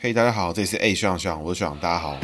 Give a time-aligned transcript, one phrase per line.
[0.00, 2.16] 嘿，大家好，这里是 A 学长学长，我是学长，大家好。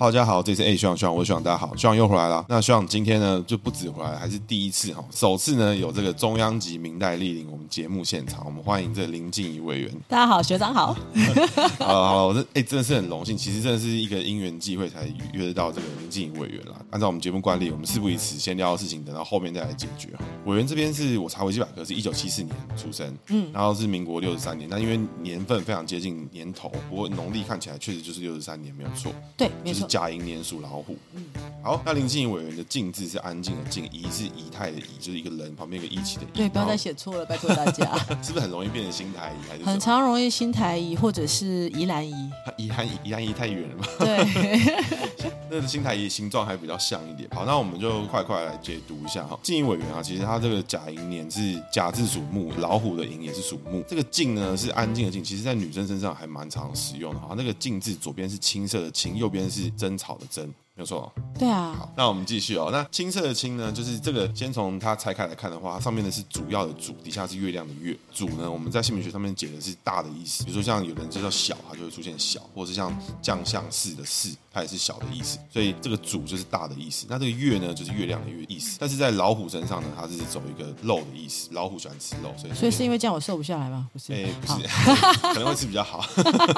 [0.00, 2.42] 哈喽，大家好，这是 A 学长学长，我是学长，大家好，学长又回来了。
[2.48, 9.92] 那学长今天呢，就不止回来，还是第一次哈，首次呢有这个中央级明代莅临我们节目现场，我们欢迎这林静怡委员。
[10.08, 10.96] 大家好，学长好。
[11.80, 16.76] 好好了，我这哎真的是很荣幸，其实真的是一个因缘际会才约得到这个林静怡委员啦。
[16.92, 20.08] 按照我们节目惯例，我们事不宜迟，先聊的事情等到后面再来解决。
[20.46, 29.12] 委员这边是我查维基百科是一九七四年出生，嗯，然后是民国六十三年，那因为年份非常接近年头，不过农历看起来确实就是六十三年，没有错。
[29.36, 29.89] 对，没错。
[29.90, 30.96] 甲寅年属老虎。
[31.14, 31.24] 嗯，
[31.64, 36.26] 好，那林静怡委员的静字是安静的静，仪是仪态的仪，就是一个人旁边一个一起的仪。
[36.32, 37.98] 对，不要再写错了，拜托大家。
[38.22, 39.50] 是不是很容易变成新台仪？
[39.50, 42.14] 还是很常容易新台仪，或者是宜兰仪？
[42.56, 43.84] 宜兰仪，宜兰仪太远了嘛？
[43.98, 44.84] 对，
[45.50, 47.28] 那个新台仪形状还比较像一点。
[47.32, 49.36] 好，那我们就快快来解读一下哈。
[49.42, 53.82] 静怡委员啊，其实他这个甲寅年是甲字属木，老虎的寅也是属木。
[53.88, 57.34] 这个静呢是安静的静，其实在女生身上还蛮常使用的哈。
[57.36, 60.52] 那个静字左边是青色的青，右边是争吵的争。
[60.80, 61.76] 没错，对啊。
[61.78, 62.70] 好，那我们继续哦。
[62.72, 67.94] 那青色的青呢，就是这个，先从它拆开来看的话，它上面的是主要的主，底下是月亮的月。
[68.14, 75.38] 主呢，我们在姓名学上面解的是大的意思，比如说像有人就叫小，它就会出现小，或者是像将相似的似，它也是小的意思。
[75.52, 77.04] 所以这个主就是大的意思。
[77.10, 78.78] 那这个月呢，就是月亮的月意思。
[78.80, 81.50] 但是在老虎身上呢，它是走一个肉的意思。
[81.52, 83.86] 老虎喜欢吃肉，所以所以是因为这样我瘦不下来吗？
[83.92, 84.66] 不是，哎，不是，
[85.34, 86.02] 可能会吃比较好。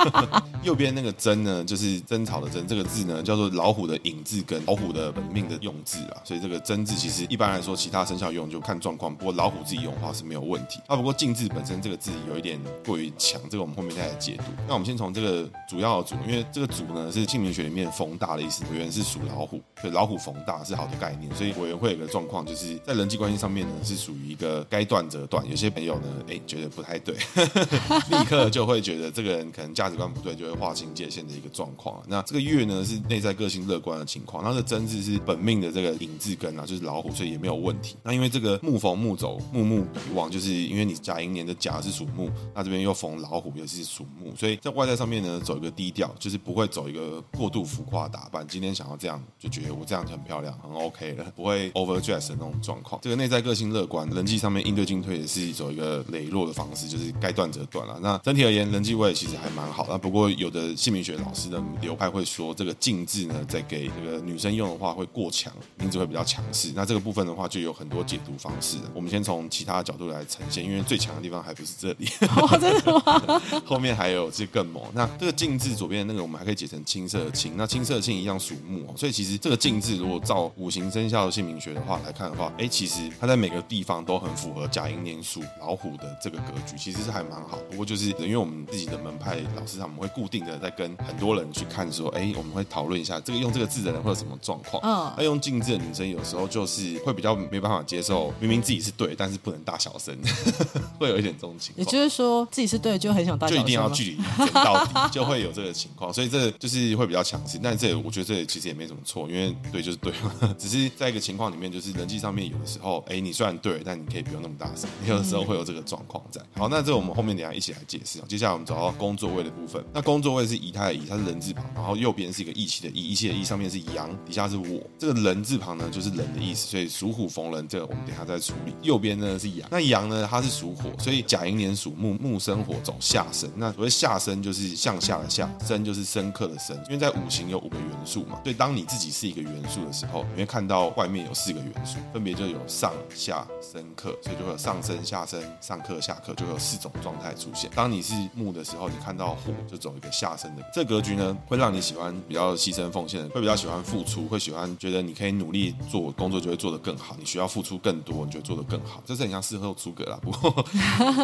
[0.63, 4.93] 右边那个针呢，就是争吵的争，这个字呢叫做老虎的寅字跟，老虎。
[4.93, 9.15] 的本命的用字啊，所以这个真字其实一般来说，其他生肖用就看状况。
[9.17, 10.79] 不过老虎自己用的话是没有问题。
[10.87, 14.45] 啊，不过静字本身这个字有一点过于强，这个我们后面再来解读。
[14.69, 21.35] 那我们先从这个主要的主，因为这个主呢是姓名学里面逢大的意思，委员是属老虎，所以老虎逢大是好的概念。
[21.35, 25.43] 所以委员会有个状况，就是在人际关系上面呢是属于一个该断则断。
[25.49, 27.17] 有些朋友呢，哎，觉得不太对，
[28.11, 32.03] 立刻就会觉得这个人可能价值观不对，就会划清界限的一个状况。
[32.07, 34.83] 那这个月呢是内在个性乐观的情况，那这真。
[34.83, 37.97] 字是本命的这个寅字根啊，就是老虎，所以也没有问题。
[38.03, 48.47] 那因为这个木逢木走，木木比旺，就是因为你甲寅年的甲是属木，那这边又逢老虎，也是属木，所以在外在上面呢，走一个低调，就是不会走一个过度浮夸打扮。
[48.47, 53.01] 今天想要这样，就觉得我这样很漂亮，很 OK 了，不会 overdress 的那种状况。
[53.03, 57.99] 这个内在个性乐观，人际上面应对进退也是走一个磊落的方式，就是该断则断了。
[58.03, 59.87] 那整体而言，人际位其实还蛮好。
[59.89, 64.73] 那不过有的姓名学老师的流派会说，这个静字呢，在给这个女生用。
[64.73, 66.73] 的话会过强，名字会比较强势。
[66.75, 68.79] 那这个部分的话，就有很多解读方式。
[68.95, 72.09] 我们先从其他的角度来呈现，因为最强的地方还不是这里。
[72.37, 73.43] 哦，真的吗？
[73.67, 74.83] 后面还有这更猛。
[74.95, 77.55] 那这个静字左边的那个，我们还可以解成青色的青。
[77.57, 87.59] 那青色的青一样属木，所以其实这个静字如果照五行生肖的姓名学的话来看的话，哎，其实它在每个地方都很符合甲寅年属老虎的这个格局，其实是还蛮好。
[87.71, 94.83] 不过就是因为我们自己的门派老师他们会固定的在跟很多人去看说，哎，我们会讨论一下这个用这个字的人会有什么状况。
[94.83, 100.17] 嗯，那用静字的女生有时候就是会比较没办法接受，明明自己是对，但是不能大小声，
[101.01, 101.85] 会有一点这种情况。
[101.85, 106.13] 也就是说自己是对，就很想大小声，就一定要距离到底，就会有这个情况。
[106.13, 116.41] 所以这就是会比较强势，但这我觉得这其实也没什么错，因为对就是对嘛， 只是在一个情况里面，就是人际上面有的时候，哎，你虽然对，但你可以不用那么大声，有的时候会有这个状况在。
[116.57, 118.19] 好，那这我们后面等下一起来解释。
[118.29, 124.81] 接下来我们找到工作位的部分，那工作位是仪态的仪，它是人字旁，然后右边是一个义气的义，义气的义上面面是阳，底下是我。
[124.99, 128.75] 这个人字旁呢，就是人的意思，所以属虎逢人，这个我们等下再处理。
[128.83, 133.49] 右边呢是阳，那阳呢它是属火，所以甲寅年属木，木生火走下生。
[133.57, 136.77] 那所谓下生就是向下的下，生就是深刻的深。
[136.89, 147.71] 因为在五行有五个元素嘛，所以当你自己是一个元素的时候，你会看到外面有四个元素，分别就有上下生克，所以就会有上升、下升、上克、下克，就会有四种状态出现。
[147.75, 150.63] 当你是木的时候，你看到火就走一个下生的。
[150.73, 155.03] 这格局呢，会让你喜欢比较牺牲奉献的，会比较喜欢付出，会喜欢觉得。
[155.03, 157.17] 你可以努力做工作，就会做得更好。
[157.19, 159.03] 你需要付出更多，你就会做得更好。
[159.05, 160.19] 这是很像事后诸葛啦。
[160.23, 160.65] 不过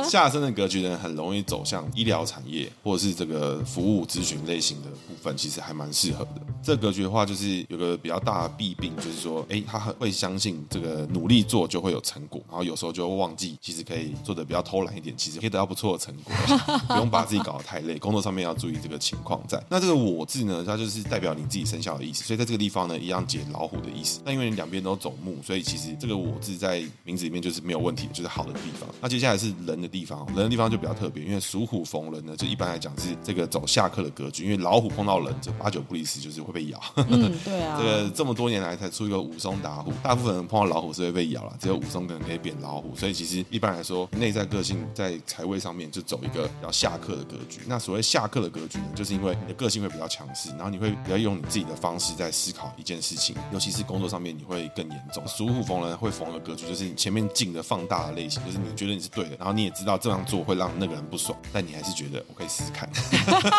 [0.02, 6.42] 下身的格局呢，很容易走向医疗产业或者是这个服务咨询类型的部分，其实还蛮适合的。
[6.60, 16.34] 这个格局的话，就是有个比较大的弊病，就是说，哎，他很会相信这个努力做就会有成果，然后有时候就会忘记，其实可以做的比较偷懒一点，其实可以得到不错的成果，
[16.88, 17.96] 不用把自己搞得太累。
[17.98, 19.62] 工作上面要注意这个情况在。
[19.68, 28.88] 那这个我字呢，它就是代表你自己生肖的意思，所以在这个地方呢，一样解老虎的意思，那因为你两边都走木，所以其实这个我字在名字里面就是没有问题，就是好的地方。
[29.00, 34.44] 那接下来是人的地方，人的地方就比较特别，因为属虎逢人呢，就一般来讲是这个走下克的格局。
[34.44, 36.80] 因为老虎碰到人，这八九不离十，就是会被咬。
[36.96, 37.76] 嗯，对啊。
[37.80, 42.94] 这个这么多年来才出一个武松打虎，大部分人碰到老虎是会被咬了，只有武松可能可以扁老虎。
[42.96, 47.60] 所以其实一般来说，内在个性在财位上面就走一个比较下克的格局。
[47.66, 55.26] 那所谓下克的格局呢，就是因为你的个性会比较强势，然后你会比较用你自己的方式在思考一件事情，尤其是工作上面你会更严重。
[55.26, 62.88] 属虎逢人会逢的格局，就是你前面进的放大的类型，就是你觉得你是对的，然后你也知道这样做会让那个人不爽，但你还是觉得我可以试试看。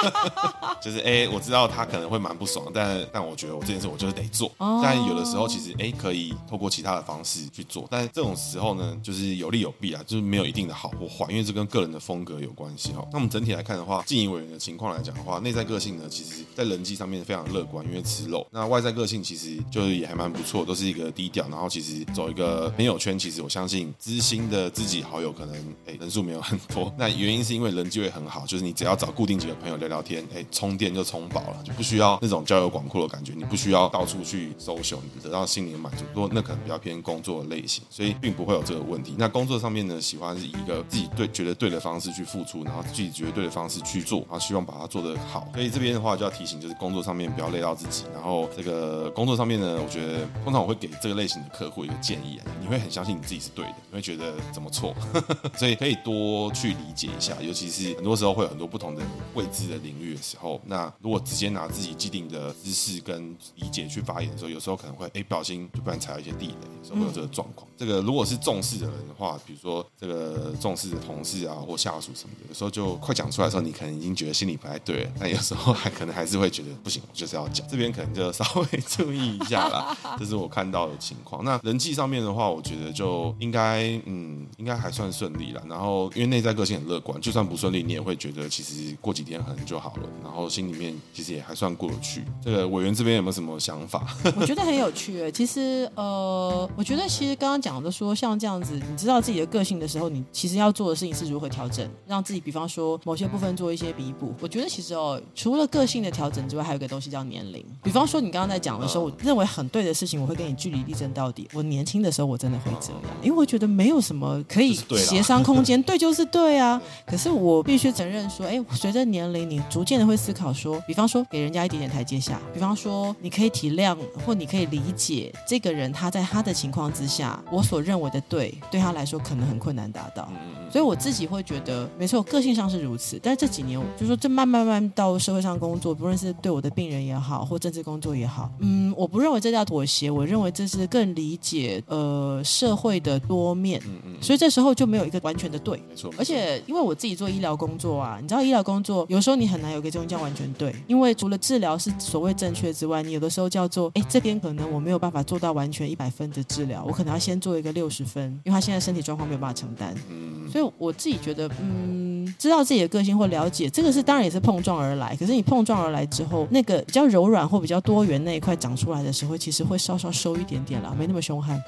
[0.82, 4.52] 就是哎，我知道他可能会蛮不爽，但但我觉得我这件事我就是得做。
[4.82, 13.06] 但有的时候其实哎，可以透过其他的方式去做，但这种时候呢，就是有利有弊啊，就是没有一定的好或坏，因为这跟个人的风格有关系哈。
[13.12, 18.39] 那我们整体来看的话，进委员的情况来讲的话，内在个性呢，其实在人际上面非常乐观，因为吃肉。
[18.52, 25.56] 那外在个性其实就是也还蛮不错，都是一个低调，然后其实走一个朋友圈，其实我相信知心的知己好友可能
[25.88, 26.94] 哎人数没有很多。
[26.98, 36.04] 那原因是因为人际会很好，就是你只要找固定几个朋友聊聊天，哎，充电就充饱了，就不需要那种交友广阔的感觉，你不需要到处去搜寻你得到心灵满足。
[36.14, 39.16] 不过那可能比较偏工作的类型，所以并不会有这个问题。
[39.18, 45.48] 那工作上面呢，喜欢是以一个自己对觉得对的方式去付出，然后自己觉得对的方式去做，然后希望把它做得好。
[45.54, 48.04] 所以这边的话就要提醒，就是工作上面不要累到自己。
[48.14, 54.94] 然然后这个工作上面呢，我觉得通常我会给这个类型的客户一个建议啊，你会很相信你自己是对的，你会觉得怎么错，
[55.58, 57.34] 所以可以多去理解一下。
[57.42, 59.02] 尤其是很多时候会有很多不同的
[59.36, 67.66] 未知的领域的时候，那如果直接拿自己既定的知识跟理解去发言的时候，有时候可能会哎不小心就不然踩到一些地雷，有时候会有这个状况。
[67.78, 77.66] 这个如果是重视的人的话，比如说这个重视的同事啊或下属什么的，有时候就快讲出来的时候，你可能已经觉得心里不太对了，但有时候还 可能还是会觉得不行，我就是要讲。
[77.70, 81.44] 这边可能就稍微注意一下啦， 这是我看到的情况。
[81.44, 85.62] 那人际上面的话，我觉得就应该嗯应该还算顺利了。
[85.68, 90.04] 然后因为内在个性很乐观，就算不顺利，你也会觉得其实过几天可能就好了。
[90.24, 92.24] 然后心里面其实也还算过得去。
[92.44, 94.06] 这个委员这边有没有什么想法？
[94.36, 95.32] 我觉得很有趣诶。
[95.32, 104.34] 其实呃，我觉得其实刚刚讲的说像这样子，你知道自己的个性的时候，你其实要做的事情是如何调整，让自己比方说某些部分做一些弥补。
[104.42, 107.66] 我觉得其实哦，除了个性的调整之外，还有一个东西叫年龄。
[107.84, 111.48] 比方说你刚刚在讲的时候，我认为很对的事情，我会跟你据理力争到底。
[111.54, 116.82] 我年轻的时候我真的会这样，因为我觉得没有什么可以协商空间， 对就是对啊。
[117.06, 130.30] 可是我必须承认说，哎，随着年龄，你逐渐的会思考说，比方说给人家一点点台阶下，比方说你可以体谅或你可以理解这个人他在他的情况之下，我所认为的对，对他来说可能很困难达到。
[130.72, 133.20] 所以我自己会觉得，没错，个性上是如此。
[133.24, 143.82] 但是这几年，就是说这慢慢慢到社会上工作，不论是对我的病人也好，或政治工作也好，嗯，我不认为这叫妥协，我认为这是更理解呃社会的多面。
[143.86, 144.14] 嗯嗯。
[144.22, 145.82] 所以这时候就没有一个完全的对。
[145.90, 146.14] 没错。
[146.18, 159.96] 而且因为我自己做医疗工作啊，你知道医疗工作有时候你很难有个中间完全对，因为除了治疗是所谓正确之外，你有的时候叫做，哎，这边可能我没有办法做到完全一百分的治疗，我可能要先做一个六十分，因为他现在身体状况没有办法承担。
[160.12, 160.48] 嗯。
[160.52, 171.62] 所以我自己觉得，嗯，知道自己的个性或了解这个是当然也是碰撞而来，可是你碰撞而来之后，那个比较柔软或比较多元那一块长出来的时候，其实会稍稍收一点点啦，没那么凶悍。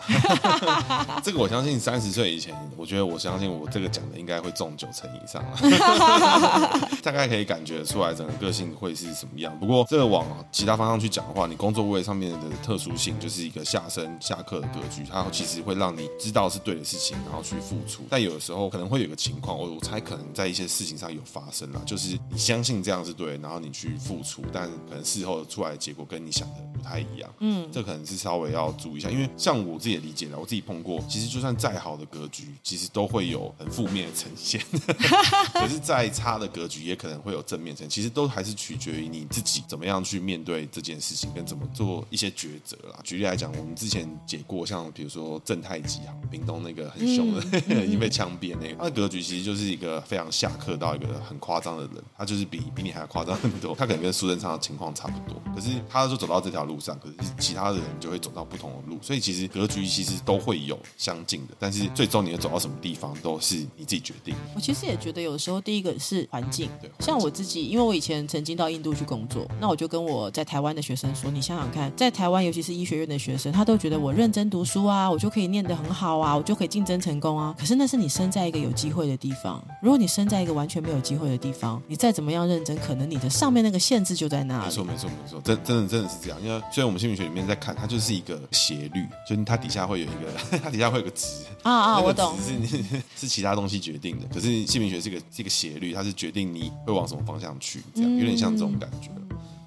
[1.24, 9.58] 这个我相信三十岁以前，我觉得我相信我这个讲的应该会中九成以上了，大概可以感觉出来整个个性会是什么样。
[9.60, 18.04] 不过这个往其他方向去讲的话，你工作位上面的特殊性就是一个下生下课的格局，它其实会让你知道是对的事情，然后去付出。
[18.10, 27.29] 但有的时候可能会有个情况，我我猜可能在一些事情上有发生了，就是你相信这样是对，然后你去付出，但可能事后出来的结果跟你想的不太一样。
[27.39, 34.62] 嗯，这可能是稍微要注意一下，因为像我自己的理解呢，我自己碰过，其实就算再好的格局，其实都会有很负面的呈现。
[35.53, 37.89] 可是再差的格局，也可能会有正面呈现。
[37.89, 43.00] 其实都还是取决于你自己怎么样去面对这件事情，跟怎么做一些抉择啦。
[43.03, 53.75] 举例来讲，我们之前解过，像比如说正太吉啊，屏东那个很凶的，嗯嗯、 已经被枪毙那个，他的格局其实就是一个非常下克到一个很夸张的人，他就是比比你还要夸张很多。
[53.75, 58.98] 他可能跟苏贞昌的情况差不多，可是他就走到这条路上，可是其他的人就会走到不同的路。
[59.01, 64.36] 所以其实格局其实都会有相近的，但是最终你要走到什么地方，都是你自己决定。
[64.55, 77.55] 我其实也觉得有时候第一个是环境，对，像我自己，因为我以前曾经到印度去工作，那我就跟我在台湾的学生说，你想想看，在台湾尤其是医学院的学生，他都觉得我认真读书啊，我就可以念得很好啊，我就可以竞争成功啊。
[77.60, 84.65] 可是那是你生在一个有机会的地方，如果你生在一个完全没有机会的地方，你再怎么样认真，可能你的上面那个限制就在那里。
[84.65, 86.41] 没错，没错，没错，真真的真的是这样。
[86.43, 91.27] 因为虽然我们心理学里面在看，它就是一个斜率，就是它底下会有一个， 它底下会有个值
[91.63, 94.27] 啊啊，我懂，是是其他东西决定的。
[94.33, 99.09] 可是心理学是一个是一个斜率，它是决定你会往什么方向去，这样有点像这种感觉。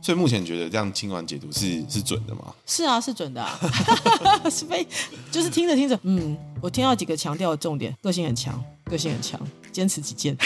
[0.02, 2.54] 所以目前觉得这样听完解读是是准的吗？
[2.66, 3.58] 是啊，是准的啊，
[4.50, 4.86] 是非
[5.30, 9.40] 就是听着听着，嗯，我听到几个强调的重点，个性很强，个性很强。
[9.74, 10.36] 坚持己见，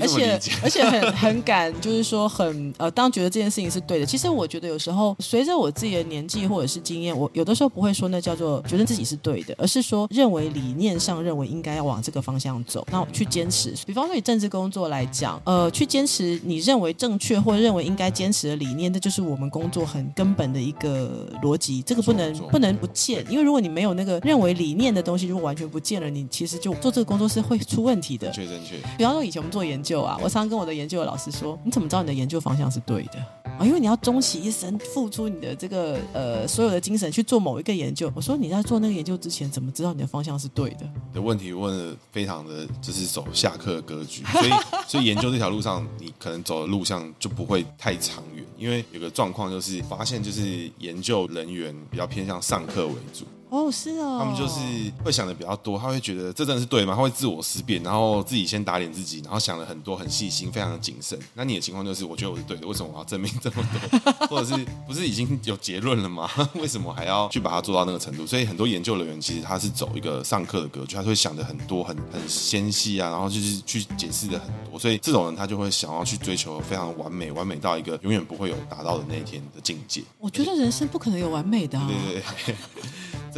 [0.00, 4.06] 而且而且很很敢，就是说很呃，当觉得这件事情是对的。
[4.06, 13.74] 其实我觉得有时候随着我自己的年纪或者是经验，我有的时候不会说那叫做觉得自己是对的，而是说认为理念上认为应该要往这个方向走，那去坚持。
[13.84, 21.82] 比方说以政治工作来讲，呃，去坚持你认为正确或认为应该坚持的理念，这就是我们工作很根本的一个逻辑。
[21.82, 27.87] 这个不能不能不见，因为如果你没有那个认为理念的东西，如果完全不见了，你其实就做这个工作是会出。
[27.88, 28.76] 问题的，正确正确。
[28.98, 33.18] 比方说，以前我们做研究啊，我常常跟我的研究的老师说：“你怎么知道你的研究方向是对的
[33.58, 33.64] 啊？
[33.64, 44.50] 因为你要终其一生付出你的这个呃所有的精神去做某一个研究。”我说：“你在做那个研究之前，怎么知道你的方向是对的？”的问题问的非常的就是走下课的格局，所以
[44.86, 53.24] 所以研究这条路上，你可能走的路上就不会太长远，因为有个状况就是发现，就是研究人员比较偏向上课为主。
[53.50, 54.58] 哦，是哦，他们就是
[55.02, 56.94] 会想的比较多，他会觉得这真的是对吗？
[56.94, 61.18] 他会自我思辨，然后自己先打脸自己，然后想了很多，很细心，非常的谨慎。
[61.34, 64.12] 那你的情况就是，我觉得我是对的，为什么我要证明这么多？
[64.28, 66.28] 或者是不是已经有结论了吗？
[66.54, 68.26] 为什么还要去把它做到那个程度？
[68.26, 74.78] 所以很多研究人员其实他是走一个上课的格局，他会想的很多，很很纤细啊，然后就是去解释的很多。
[74.78, 80.02] 所以这种人他就会想要去追求非常完美，完美到一个永远不会有达到的那一天的境界。
[80.18, 81.88] 我觉得人生不可能有完美的啊。
[81.88, 82.54] 对对对。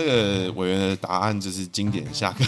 [0.00, 2.42] 这个委员的答案就是经典下课，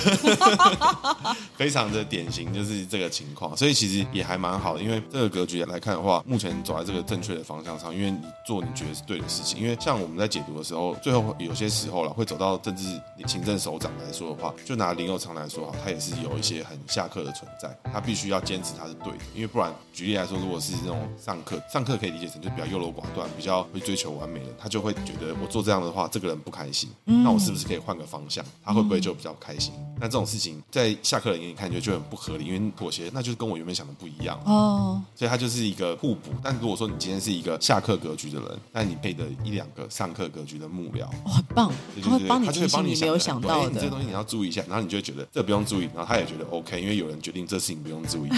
[1.54, 4.82] 非常的典型，就是这个情况，所以其实也还蛮好的。
[4.82, 9.60] 因为这个格局来看的话，目前走在这个正确的方向上，因为你做你觉得是对的事情。
[9.60, 27.41] 因为像我们在解读的时候，最后有些时候了会走到政治行政首长来说的话，就拿林佑昌来说哈，他也是有一些很下课的存在，他必须要坚持他是对的，因为不然，举例来说，如果是那种上课，上课可以理解成就比较优柔寡断，比较会追求完美的，他就会觉得我做这样的话，这个人不开心，那我。
[27.44, 28.44] 是不是可以换个方向？
[28.64, 29.72] 他会不会就比较开心？
[30.00, 35.02] 那、嗯、这种事情在下课的人眼里看就就很不合理，因为妥协，那就是跟我原本想的不一样哦。
[35.14, 36.30] 所以他就是一个互补。
[36.42, 48.30] 但如果说你今天是一个下课格局的人，那你配的一两个上课格局的幕僚，哦，很棒，对对对，他就会帮你没有想到的，你这东西你要注意一下，然后你就会觉得这不用注意，然后他也觉得 OK，因为有人决定这事情不用注意。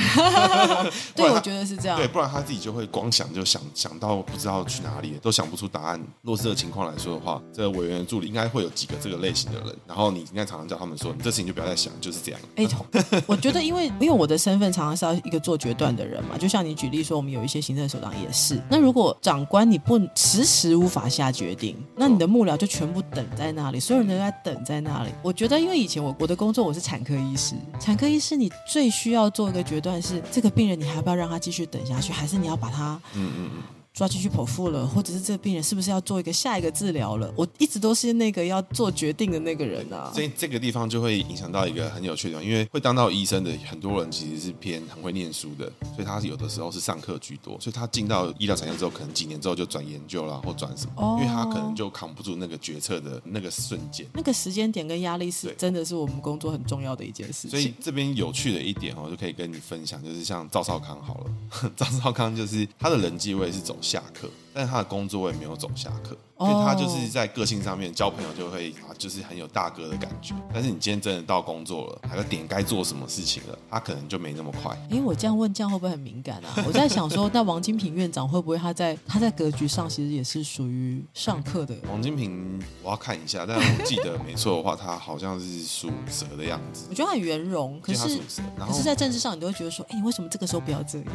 [1.14, 1.96] 对，我觉得是这样。
[1.96, 6.00] 对，不然他自己就会光想就想想到不知道去哪里，都想不出答案。
[6.22, 9.34] 若是这个情况来说的话，这个委员助理应该会有几个这个类。
[9.34, 12.40] 型的人，然后你应该常常叫他们说，你这事情就不要再想，就是这样。
[12.54, 18.62] 哎、欸，我觉得因为因为我的身份常常是要一个做决断的人嘛，就像你举例说，我们有一些行政首长也是。
[18.70, 25.10] 那如果长官你不迟迟无法下决定，那你的幕僚就全部等在那里，所有人都在等在那里。
[25.20, 33.62] 我觉得，因为以前我我的工作我是产科医师，产科医师你最需要做一个决断是，这个病人你还要不要让他继续等下去，还是你要把他嗯嗯嗯。
[33.94, 37.32] 抓进去剖腹了，或者是这个病人是不是要做一个下一个治疗了？
[37.36, 40.10] 我一直都是那个要做决定的那个人啊。
[40.12, 57.50] 所以这个地方就会影响到一个很有趣的地方，因为会当到医生的很多人其实是偏很会念书的，所以他有的时候是上课居多，所以他进到医疗产业之后，可能几年之后就转研究了或转什么，哦，因为他可能就扛不住那个决策的那个瞬间，那个时间点跟压力是真的是我们工作很重要的一件事情。
[57.50, 64.28] 所以这边有趣的一点哦，就可以跟你分享，就是像赵少康好了， 赵少康就是他的人际位是走下课。
[64.56, 66.16] 但他的工作也没有走下课。
[66.40, 70.34] 因为他就是在个性上面交朋友就会啊，就是很有大哥的感觉。
[70.52, 74.76] 但是你今天真的到工作了，还有点该做什么事情了，他可能就没那么快。
[74.90, 76.52] 因为我这样问，这样会不会很敏感啊？
[76.66, 81.74] 我在想说，那王金平院长会不会他在他在格局上其实也是属于上课的？
[81.88, 86.86] 王金平，我要看一下，但我记得没错的话，他好像是属蛇的样子。
[86.90, 88.18] 我觉得他很圆融，可是
[88.58, 91.08] 可是在政治上，你都会觉得说，哎，你为什么这个时候不要这样？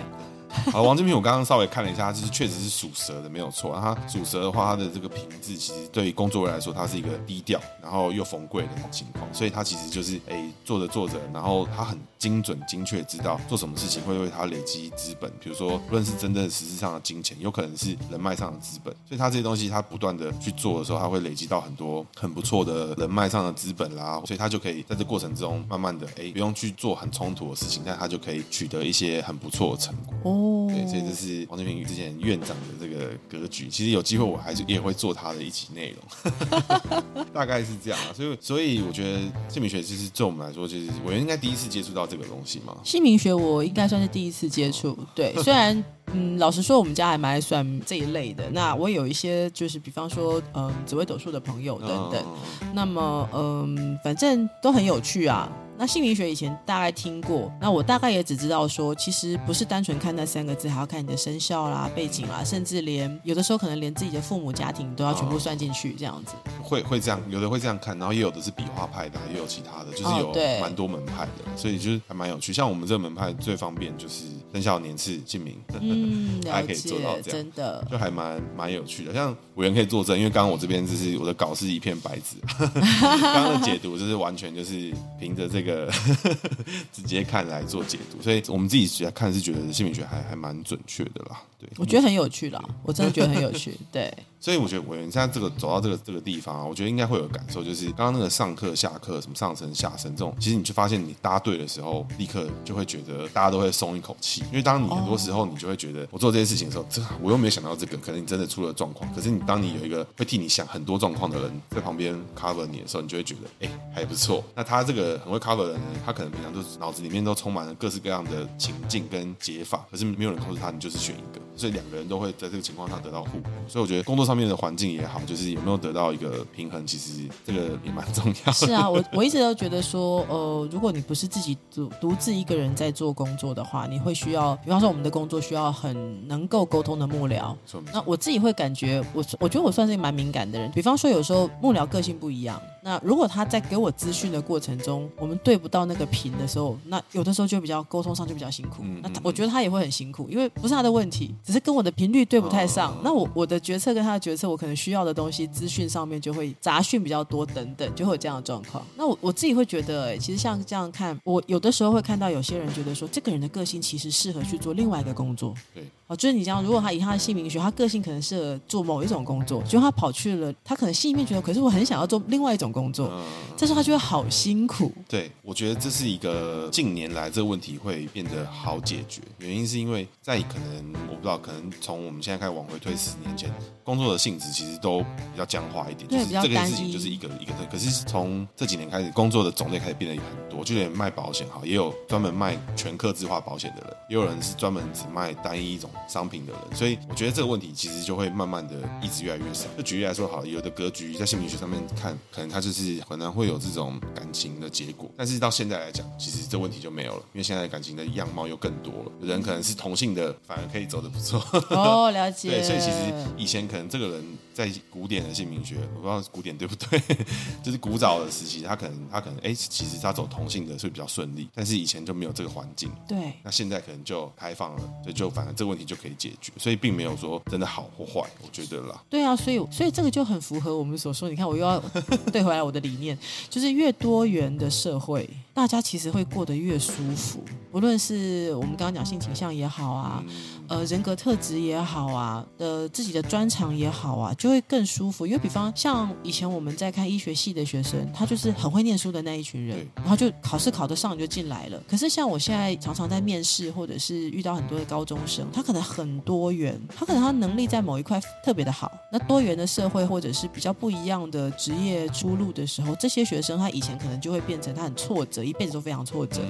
[0.71, 3.79] 好，王金平，我刚刚稍微看了一下，他就是确实是属蛇的，没有错。
[3.79, 9.25] 他属蛇的话，他的这个品质其实对于工作人来说，他是一个低调，然后又逢贵的情况。
[9.33, 15.31] 所以他其实就是哎，做着做着，然后他很精准、精确知道做什么事情会为他累积资本。
[15.39, 18.93] 比如说，无论是真正实质上的金钱，有可能是人脉上的资本。
[19.07, 24.21] 所以他这些东西，他不断的去做的时候，他会累积到很多很不错的人脉上的资本啦。
[24.25, 30.13] 所以他就可以在这过程中，慢慢的哎，不用去做很冲突的事情，但他就可以取得一些很不错的成果。
[30.29, 33.69] 哦，对，所以这是王建平之前院长的这个格局。
[33.69, 38.11] 其实有机会，我还是也会做他的一集内容， 大概是这样啊。
[38.13, 42.75] 所以，所以我觉得姓名学其实对我们来说，就是我应该第一次接触到这个东西吗。
[42.83, 45.33] 姓名学我应该算是第一次接触，对。
[45.43, 48.49] 虽然，嗯，老实说，我们家还蛮爱算这一类的。
[48.49, 52.25] 那我有一些就是，比方说，嗯，紫微斗数的朋友等等。
[52.73, 55.47] 那么，嗯，反正都很有趣啊。
[55.79, 66.33] 那姓名学以前大概听过，那我大概也只知道说，其实不是单纯看那三个字，还要看你的生肖啦、背景啦，甚至连有的时候可能连自己的父母家庭都要全部算进去，这样子。
[66.61, 72.51] 会会这样，有的会这样看，然后也有的是笔画派的，也有其他的，就是有蛮多门派的，哦、所以就是还蛮有趣。
[72.51, 79.13] 像我们这个门派最方便就是生肖、年次、姓名，嗯， 还可以做到这样，真的就还蛮蛮有趣的。
[79.13, 82.35] 像委员可以作证，因为刚刚我这边就是我的稿是一片白纸，
[82.99, 85.68] 刚刚的解读就是完全就是凭着这个
[86.93, 91.41] 直接看来做解读，所以我们自己来看是觉得心理学还还蛮准确的啦。
[91.59, 93.75] 对，我觉得很有趣啦，我真的觉得很有趣。
[93.91, 109.13] 对，所以我觉得委员现在这个走到这个这个地方啊，我觉得应该会有感受，就是刚刚那个上课下课什么上升下升这种，其实你就发现你搭对的时候，立刻就会觉得大家都会松一口气，因为当你很多时候你就会觉得我做这些事情的时候，这我又没有想到这个，可能你真的出了状况。
[109.13, 114.43] 可是你当你有一个会替你想很多状况的人在旁边 cover 你的时候，你就会觉得哎还不错。
[114.55, 121.41] 那他这个很会 cover 的人，他可能平常都脑子里面都充满了各式各样的情境跟解法，可是没有人控制他，你就是选一个。
[121.57, 128.51] 所以两个人都会在这个情况下得到互补，所以我觉得工作上面的环境也好，就是有没有得到一个平衡，其实这个也蛮重要的。
[128.51, 137.55] 是啊，我我一直都觉得说，呃，如果你不是自己独独自一个人在做工作的话，你会需要，比方说我们的工作需要很能够沟通的幕僚。
[137.91, 140.69] 那我自己会感觉，我我觉得我算是一个蛮敏感的人。
[140.73, 148.83] 比方说有时候幕僚个性不一样，那如果他在给我资讯的过程中，我们对不到那个频的时候，那有的时候就比较沟通上就比较辛苦。
[149.01, 151.33] 那我觉得他也会很辛苦，因为不是他的问题。
[151.43, 158.85] 只是跟我的频率对不太上，那我我的决策跟他的决策，我可能需要的东西资讯上面就会杂讯比较多，等等，就会有这样的状况。
[158.95, 165.53] 那我我自己会觉得，哎，其实像这样看，我有的时候会看到有些人觉得说，这个人的个性其实适合去做另外一个工作。
[165.73, 173.11] 对，哦，就是你这样，如果他以他的姓名学，他个性可能适合做某一种工作，就他跑去了，他可能心里面觉得，可是我很想要做另外一种工作，
[173.55, 174.91] 这时候他就会好辛苦。
[175.07, 183.47] 对，我觉得这是一个近年来这个问题会变得好解决，原因是因为在可能我不知道，可能从我们现在开始往回推十年前，
[183.83, 187.63] 工作的性质其实都比较僵化一点，对，就是这件事情就是一个一个的。
[187.71, 196.61] 可是从这几年开始，工作的种类开始变得很多，就连卖保险哈，也有专门卖全客制化保险的人，也有人是专门只卖单一一种商品的人。
[196.75, 199.67] 所以我觉得这个问题其实就会慢慢的一直越来越少。
[199.77, 209.11] 就举例来说，好，有的格局在姓名学上面看，可能他就是可能会有这种感情的结果，但是到现在来讲，其实这问题就没有了，因为现在感情的样貌又更多了。
[209.21, 211.39] 有人可能是同性的，反而可以走得不错。
[211.71, 212.49] 哦，了解。
[212.49, 217.01] 对， 所以其实以前可能这个人在古典的姓名学，我不知道古典对不对，
[217.63, 222.91] 就是古早的时期，他可能他可能哎，其实他走同性的是比较顺利，但是以前就没有这个环境。
[223.07, 223.33] 对。
[223.43, 229.01] 那现在可能就开放了，所以就反正这个问题就可以解决，所以并没有说真的好或坏，我觉得啦。
[229.09, 231.79] 对啊，所以所以这个就很符合我们所说，你看我又要
[232.31, 233.17] 对回来我的理念，
[233.49, 240.23] 就是越多元的社会，大家其实会过得越舒服，不论是我们刚刚讲性倾向也好啊。
[240.27, 245.25] 嗯呃，人格特质也好啊，的，自己的专长也好啊，就会更舒服。
[245.25, 251.81] 因为比方像以前我们在看医学系的学生，他就是很会念书的那一群人，然后就考试考得上就进来了。
[251.89, 258.91] 可是像我现在常常在面试，或者是遇到很多的高中生，他可能很多元，他可能他能力在某一块特别的好。
[259.11, 266.41] 那多元的社会或者是比较不一样的职业出路的时候，这些学生他以前可能就会变成他很挫折，一辈子都非常挫折。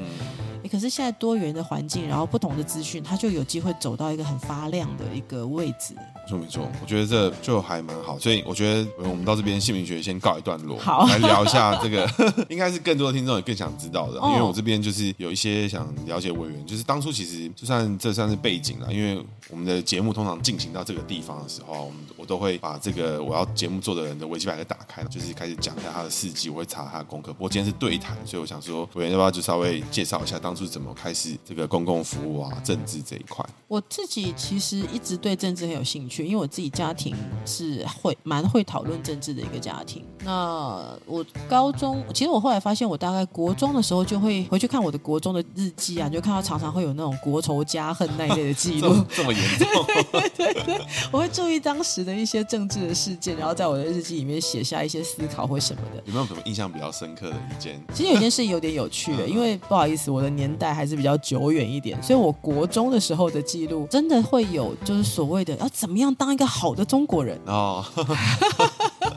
[0.69, 5.95] 可是现在多元的环境，然后不同的资讯，他就有机会走到一个很发亮的一个位置。
[5.95, 8.17] 没错没错，我觉得这就还蛮好。
[8.19, 12.07] 所以我觉得我们到这边姓名学先告一段落，好，来聊一下这个，
[12.49, 14.19] 应该是更多的听众也更想知道的。
[14.29, 27.33] 因为我这边就是有一些想了解委员，就是当初其实就算这算是背景了，因为我们的节目通常进行到这个地方的时候，我们我都会把这个我要节目做的人的维基百科打开，就是开始讲一下他的事迹，我会查他的功课。
[27.33, 33.43] 不过今天是对谈，所以我想说委员要不要就稍微介绍一下当初怎么开始这个公共服务啊、政治这一块？
[33.67, 40.03] 我自己其实一直对政治很有兴趣，因为我自己家庭是会蛮会讨论政治的一个家庭。
[40.23, 49.85] 那我高中，其实我后来发现，我大概国中的时候就会回去看我的国中的日记啊，你就看到常常会有那种国仇家恨那一类的记录，这么严重？
[50.13, 56.03] 对对对，我会注意当时的一些政治的事件，然后在我的日记里面写下一些思考或什么的。
[56.05, 57.81] 有没有什么印象比较深刻的一件？
[57.93, 67.85] 其实有件事情有点有趣的，因为不好意思，我的年代还是比较久远一点，所以我国中的时候的记录真的会有，就是所谓的要怎么样当一个好的中国人哦。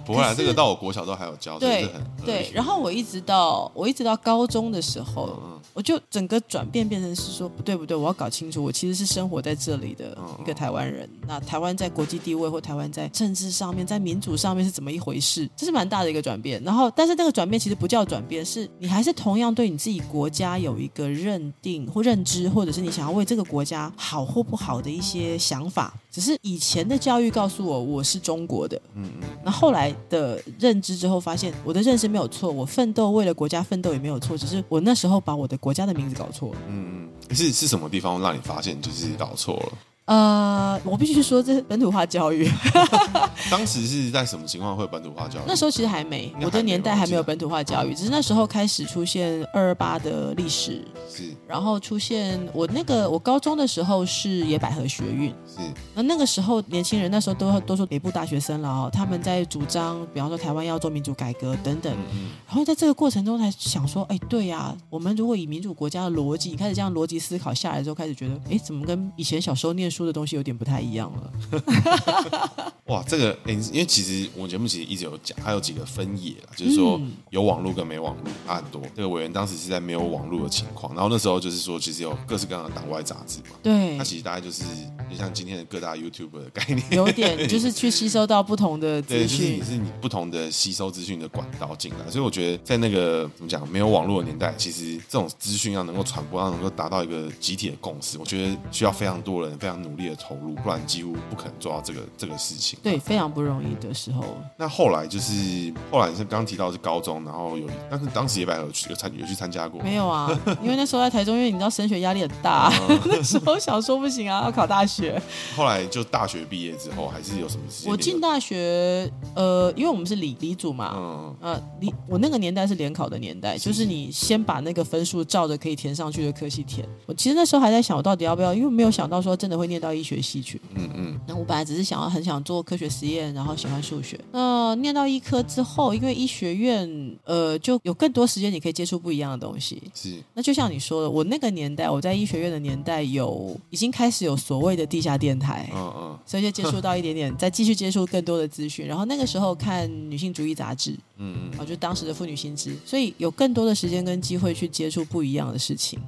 [0.05, 1.89] 不会啊，这个到我国小都还有教，对
[2.25, 2.51] 对。
[2.53, 11.09] 然后我一直到我一直到高中的时候，嗯、我就整个转变变成是说不对不对，我要搞清楚，我其实是生活在这里的一个台湾人。
[11.21, 15.49] 嗯、那台湾在国际地位或台湾在政治上面，在民主上面是怎么一回事？
[15.57, 16.63] 这是蛮大的一个转变。
[16.63, 25.95] 然后，但是那个转变其实不叫转变，是你还是同样对你自己国家有一个认定或认知，或者是你想要为这个国家好或不好的一些想法。
[26.11, 29.29] 只是以前的教育告诉我我是中国的，嗯嗯。
[29.43, 36.59] 那后来的认知之后，发现我的认识没有错，我奋斗为了国家奋斗也没有错，只是我那时候把我的国家的名字搞错了。
[36.69, 37.35] 嗯嗯。
[37.35, 39.73] 是是什么地方让你发现就是搞错了？
[40.05, 42.51] 呃，我必须说，这是本土化教育。
[43.49, 45.43] 当时是在什么情况会有本土化教育？
[45.47, 55.59] 那时候其实还没，还没我的年代还没有本土化教育，只是那时候开始出现二二八的历史，是，然后出现我那个我高中的时候是野百合学运，是，
[55.95, 72.73] 那那个时候年轻人那时候都都说北部大学生了哦，他们在主张，比方说台湾要做民主改革等等，嗯、然后在这个过程中才想说，哎，对呀、啊，我们如果以民主国家的逻辑开始这样逻辑思考下来之后，开始觉得，哎，怎么跟以前小时候念书的东西有点不太一样了。
[72.87, 78.83] 哇，这个哎，因为其实我们节目其实一直有讲，它有几个分野啦，就是说有网络跟没网络差很多。
[78.95, 83.57] 这个委员当时是在没有网络的情况，然后那时候就是说，其实有各式各样的党外杂志嘛。
[83.63, 84.65] 对，它其实大概就是
[85.11, 92.09] 就像今天的各大 YouTube 的概念，有点 就是去吸收到不同的资讯，对，就是你是你不同的吸收资讯的管道进来。
[92.09, 102.79] 所以我觉得在那个怎么讲没有网络的年代，其实这种资讯要能够传播，要能够达到一个集体的共识，我觉得需要非常多人非常努力的投入，不然几乎不可能做到这个 这个事情。
[102.81, 104.23] 对，非常不容易的时候。
[104.57, 109.83] 那后来就是后来你是刚刚提到是高中，然后有，但是当时野百合有去有参有去参加过？
[109.83, 110.31] 没有啊，
[110.63, 112.73] 因为那时候在台中，因为你知道升学压力很大，
[113.07, 115.21] 那时候想说不行啊，要考大学。
[115.57, 117.91] 后来就大学毕业之后，还是有什么事情？
[117.91, 126.89] 我进大学，呃，因为我们是理理组嘛，嗯，呃，理我那个年代是联考的年代，就是你先把那个分数照着可以填上去的科系填。
[127.07, 128.55] 我其实那时候还在想，我到底要不要？
[128.55, 130.61] 因为没有想到说真的会念到医学系去。
[130.75, 131.21] 嗯嗯。
[131.27, 134.19] 那我本来只是想要很想做科学实验，然后喜欢数学。
[134.33, 139.83] 那念到医科之后，因为医学院，呃，就有更多时间你可以接触不一样的东西。
[139.95, 140.17] 是。
[140.35, 145.71] 那就像你说的，我那个年代，我在医学院的年代有已经开始有所谓的地下电台。
[145.73, 146.19] 嗯嗯。
[146.27, 148.85] 所以就接触到一点点， 再继续接触更多的资讯。
[148.85, 150.91] 然后那个时候看女性主义杂志。
[151.19, 151.61] 嗯嗯。
[151.61, 156.01] 啊，就当时的妇女新知，所以有更多的时间跟机会去接触不一样的事情。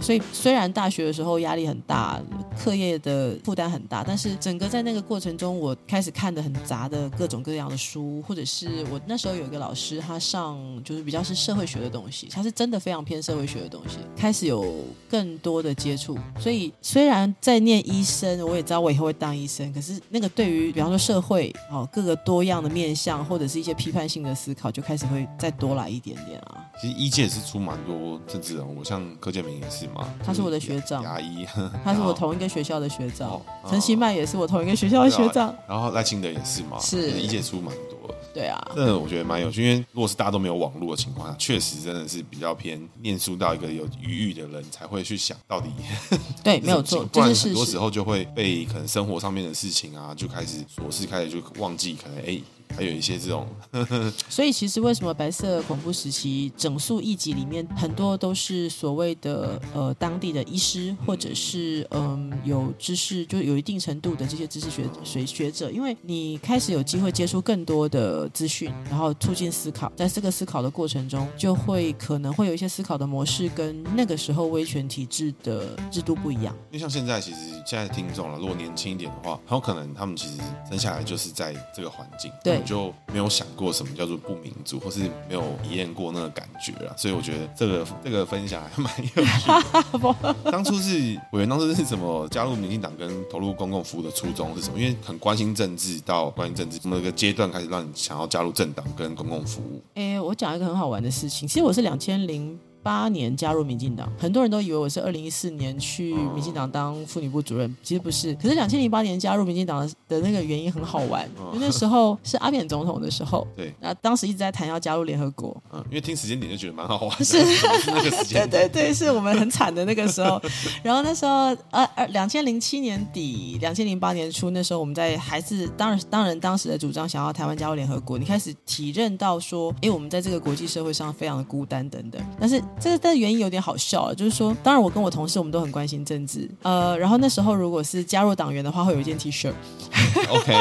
[0.00, 2.20] 所以虽然大学的时候压力很大，
[2.58, 16.16] 课业的负担很大，但是整个在那个过程中，我开始看的很杂的各种各样的书，或者是我那时候有一个老师，他上就是比较是社会学的东西，他是真的非常偏社会学的东西，开始有更多的接触。
[16.38, 26.64] 所以虽然在念医生，我也知道我以后会当医生，可是那个对于比方说社会哦各个多样的面向，或者是一些批判性的思考，就开始会再多来一点点啊。
[26.80, 29.89] 其实医界是出蛮多政治人物，像柯建铭也是。
[30.24, 31.46] 他是我的学长，牙医，
[31.84, 33.40] 他是我同一个学校的学长。
[33.68, 35.54] 陈其迈也是我同一个学校的学长。
[35.68, 37.98] 然后赖清德也是嘛，是理解出蛮多。
[38.32, 45.68] 对啊，这我觉得蛮有趣，因为如果是大家都没有网络的情况下，确实真的是比较偏念书到一个有余裕的人才会去想到底。
[46.44, 52.40] 对，没有错，不然很多时候就会被可能生活上面的事情啊，就开始琐事，开始就忘记可能哎。
[52.76, 53.46] 还有一些这种，
[54.28, 76.54] 所以其实为什么白色恐怖时期整数一集里面很多都是所谓的呃当地的医师，或者是嗯、呃、有知识就有一定程度的这些知识学学学者，因为你开始有机会接触更多的资讯，然后促进思考，在这个思考的过程中，就会可能会有一些思考的模式跟那个时候威权体制的制度不一样。
[76.70, 82.30] 因为像现在其实现在听众了，如果年轻一点的话，很有可能他们其实生下来就是在这个环境。
[82.44, 82.59] 对。
[82.64, 90.26] 就没有想过什么叫做不民主，或是没有体验过那个感觉啊，所以我觉得这个这个分享还蛮有趣的。
[90.50, 90.98] 当初是
[91.32, 94.78] 委员当初是怎么加入民进党跟投入公共服务的初衷是什么？
[94.78, 99.82] 因为很关心政治，到关心政治，从哪个阶段开始让你想要加入政党跟公共服务？
[99.94, 102.58] 哎，我讲一个很好玩的事情，其实我是两千零。
[102.82, 108.34] 八年加入民进党，很多人都以为我是二零一四年去民进党当妇女部主任，其实不是。
[108.34, 117.44] 可是两千零八年加入民进党的那个原因很好玩，因为那时候是阿扁总统的时候， 对，那当时一直在谈要加入联合国，嗯，因为听时间点就觉得蛮好玩的，是，
[117.80, 120.40] 是那个时间， 对对对，是我们很惨的那个时候。
[120.82, 139.52] 然后那时候，呃呃，两千零七年底，两千零八年初，那时候我们在还是当然当然当时的主张想要台湾加入联合国，你开始体认到说，哎，我们在这个国际社会上非常的孤单等等，但是这个的原因有点好笑啊，就是说，当然我跟我同事我们都很关心政治，呃，然后那时候如果是加入党员的话，会有一件 T 恤，
[140.30, 140.52] OK，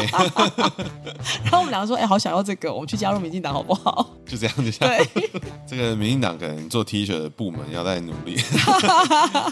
[1.43, 4.09] 然后我们两个说，哎，好想要这个，我们去加入民进党好不好？
[4.27, 5.05] 就这样，就这样。
[5.13, 8.35] 对，这个民进党可能做 T 恤的部门要再努力，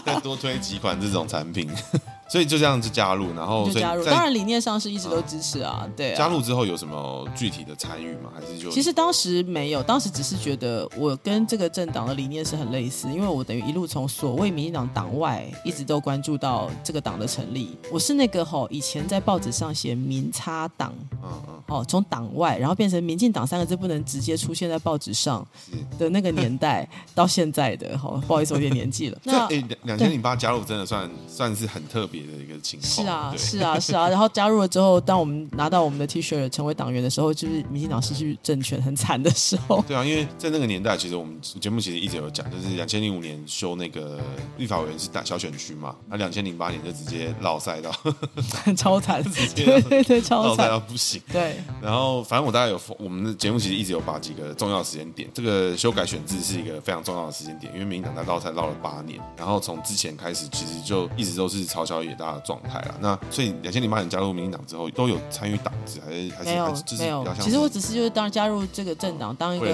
[0.04, 1.70] 再多推几款这种产品。
[2.28, 4.04] 所以就这样子加入，然后就加入。
[4.04, 6.18] 当然理念上是一直都支持啊，嗯、对啊。
[6.18, 8.30] 加入之后有什么具体的参与吗？
[8.34, 17.76] 还是就其实当时没有，当时只是觉得我跟这个政党的理念是很类似，因为我等于一路从所谓民进党党外一直都关注到这个党的成立。
[17.90, 25.46] 我是那个吼以前在报纸上写民差党，嗯嗯，哦，从党外然后变成民进党三个字不能直接出现在报纸上
[25.98, 29.18] 的那个年代到现在的，吼不好意思，我有点年纪了。
[29.24, 32.17] 那哎，两千零八加入真的算算是很特别。
[32.26, 34.08] 的一个情况是啊，是啊，是啊。
[34.10, 39.84] 然后加入了之后，当我们拿到我们的 T 恤成为党员的时候，就是民进党失去政权很惨的时候。
[39.86, 44.18] 对啊，因为在那个年代，其实我们节目其实一直有讲，就是两千零五年修那个
[44.56, 47.90] 立法委员是大小选区嘛，那两千零八年就直接落赛到
[48.76, 51.20] 超惨， 直接对对对，超惨赛到不行。
[51.32, 62.82] 对，然后反正我大概有我们的节目其实一直有把几个重要的时间点，这个修改选制是一个非常重要的时间点，因为民进党在落赛落了八年，然后从之前开始其实就一直都是朝小野大的状态。
[63.00, 66.74] 那所以两千零八年加入民进党之后，都有参与党职还是还是没有？
[66.98, 67.34] 没有。
[67.40, 69.66] 其实我只是就是当加入这个政党，当一个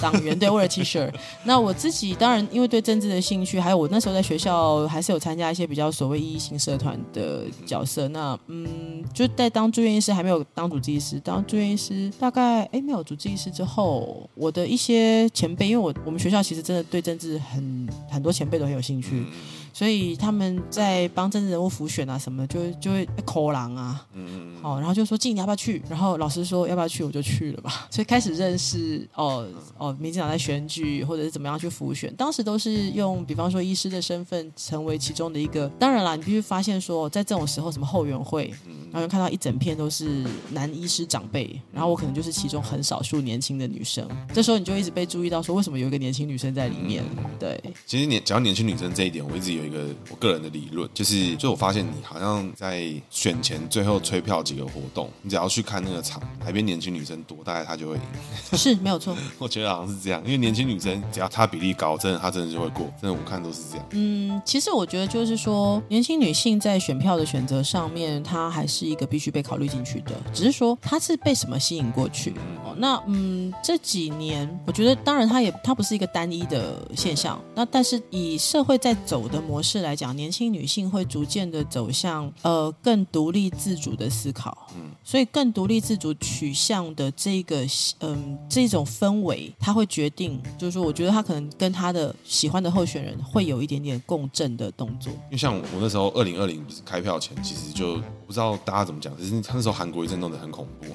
[0.00, 1.12] 党员，对，为了 T 恤。
[1.44, 8.08] 那我自己当然因为对政治的兴趣，还有我那时候在学校还是有参加一些比较所谓意义性社团的角色。
[8.08, 19.10] 那嗯，就在当住院医师还没有当主治医师，当住院医师大概哎没有主治医师之后，我的一些前辈，因为我我们学校其实真的对政治很很多前辈都很有兴趣。
[19.12, 19.26] 嗯
[19.74, 25.82] 所以他们在帮政治人物辅选啊什么的，就就会口狼啊，嗯嗯，哦，然后就说静你要不要去？
[25.90, 27.86] 然后老师说要不要去，我就去了吧。
[27.90, 29.44] 所以开始认识哦
[29.76, 35.68] 哦，民进党在选举或者是怎么样去辅选，当时都是用比方说医师的身份成为其中的一个。
[35.70, 38.54] 当然啦，你必须发现说，在这种时候什么后援会，
[38.92, 44.08] 然后看到一整片都是男医师长辈，然后我可能就是其中很少数年轻的女生。
[44.32, 47.02] 这时候你就一直被注意到，说为什么有一个年轻女生在里面？
[47.40, 49.63] 对，其实年只要年轻女生这一点，我一直有。
[49.64, 58.02] 一个我个人的理论就是，就我发现你好像在选前最后催票几个活动，你只要去看那个场，哪边年轻女生多，大概她就会赢。
[58.58, 63.86] 是没有错， 我觉得好像是这样，因为年轻女生只要她比例高，真的她真的就会过，真的我看都是这样。
[63.90, 72.32] 嗯，其实我觉得就是说，年轻女性在选票的选择上面，她还是一个必须被考虑进去的，只是说她是被什么吸引过去。
[72.64, 87.60] 哦，那嗯，这几年我觉得，当然她也她不是一个单一的现象，那但是以社会在走的模模式来讲，年轻女性会逐渐的走向呃更独立自主的思考，嗯，所以更独立自主取向的这个
[88.00, 95.12] 嗯、呃、这种氛围，她会决定，就是说，我觉得她可能跟她的喜欢的候选人会有一点点共振的动作。
[95.12, 100.88] 因为像我那时候二零二零不是开票前，其实就不知道大家怎么讲，只是那时候韩国一阵弄得很恐怖。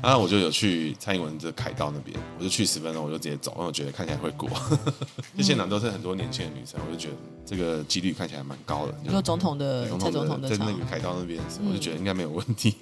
[0.00, 4.48] 然 后我就有去蔡英文的凯道那边，我就去十分钟，我就直接走，因为我觉得看起来会过。
[5.36, 8.94] 这现场都是很多年轻的女生，我就觉得这个几率看起来蛮高的。
[9.10, 12.76] 就总统的蔡总统的在那个凯道那边，我就觉得应该没有问题。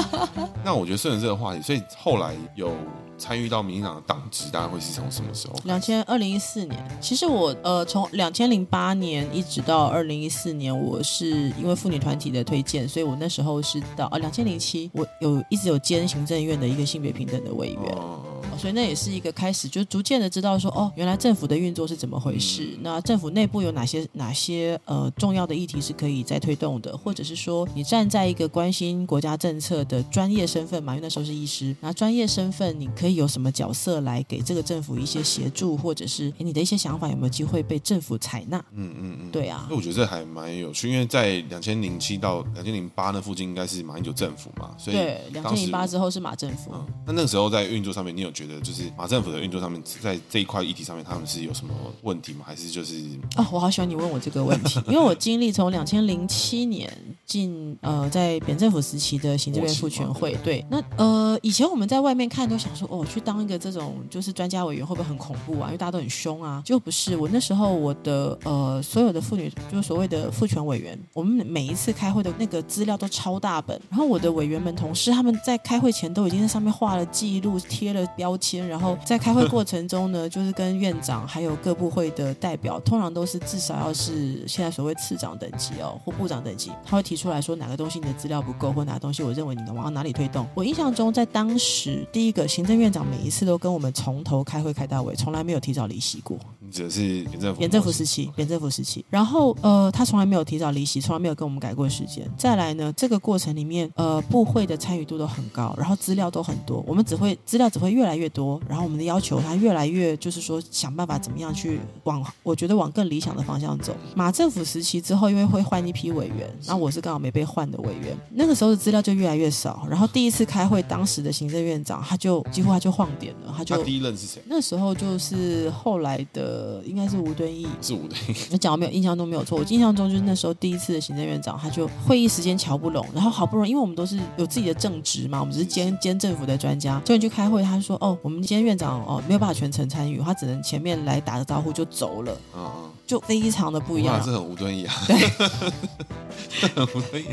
[0.64, 2.72] 那我觉得顺着这个话题，所以后来有。
[3.20, 5.54] 参与到民进党的党职，大概会是从什么时候？
[5.64, 7.00] 两千二零一四年。
[7.00, 17.92] 其实我呃，从两千零八年一直到二零一四年，我是因为妇女团体的推荐，所以我那时候是到呃两千零七，我有一直有兼行政院的一个性别平等的委员。
[17.96, 18.20] 哦
[18.58, 22.70] 所以那也是一个开始，就逐渐的知道说，哦，原来政府的运作是怎么回事。
[22.74, 38.58] 嗯、那政府内部有哪些哪些呃重要的议题是可以再推动的，或者是说，你站在一个关心国家政策的专业身份嘛，因为那时候是医师，那专业身份你可以有什么角色来给这个政府一些协助，或者是你的一些想法有没有机会被政府采纳？
[38.72, 39.68] 嗯嗯嗯，对啊。
[39.70, 46.72] 那我觉得这还蛮有趣，因为在两千零七到两千零八那附近应该是马英九政府嘛，所以对，两千零八之后是马政府。
[46.74, 48.47] 嗯、那那个时候在运作上面，你有觉得？
[48.60, 52.44] 就是马政府的运作上面，在这一块议题上面，他们是有什么问题吗？
[52.46, 52.94] 还是就是
[53.36, 56.92] 哦，我好喜欢你问我这个问题，因为我经历从两千零七年
[57.26, 65.66] 进呃，在扁政府时期的行政院妇权会，对，那呃，以前我们在外面看都想说，哦，去当一个这种就是专家委员会不会很恐怖啊？
[65.66, 67.16] 因为大家都很凶啊，就不是。
[67.16, 90.46] 我那时候我的呃，所有的妇女就是所谓的妇权委员，我们每一次开会的那个资料都超大本，然后我的委员们同事他们在开会前都已经在上面画了记录，贴了标签，然后在开会过程中呢，就是跟院长还有各部会的代表，通常都是至少要是现在所谓次长等级哦，或部长等级，他会提出来说哪个东西你的资料不够，或哪个东西我认为你能往哪里推动。
[90.54, 96.38] 我印象中，在当时第一个行政院长每一次都跟我们从头开会开到尾，从来没有提早离席过。
[96.68, 97.58] 你指的是扁政府？
[97.58, 99.02] 扁政府时期，扁政府时期。
[99.08, 102.30] 然后呃，他从来没有提早离席，从来没有跟我们改过时间。
[102.36, 113.96] 再来呢，这个过程里面呃，部会的参与度都很高，然后资料都很多，我们只会资料只会越来越多，然后我们的要求他越来越就是说想办法怎么样去往我觉得往更理想的方向走。
[114.14, 119.86] 马政府时期之后，因为会换一批委员，那我是刚好没被换的委员，那个时候的资料就越来越少。
[119.88, 124.42] 然后第一次开会，当时的行政院长他就几乎他就晃点了，他就他第一任是谁？
[124.46, 128.34] 那时候就是后来的应该是吴敦义，是吴敦义。
[128.50, 145.16] 你 讲没有印象都没有错，我印象中就是那时候第一次的行政院长，他就会议时间瞧不拢，然后好不容易，因为我们都是有自己的正职嘛，我们只是兼兼政府的专家，就去开会，他说哦，我们今天院长哦没有办法全程参与，他只能前面来打个招呼就走了，嗯嗯，就非常的不一样，是很无端一样，对，
[146.68, 147.24] 很吴敦义，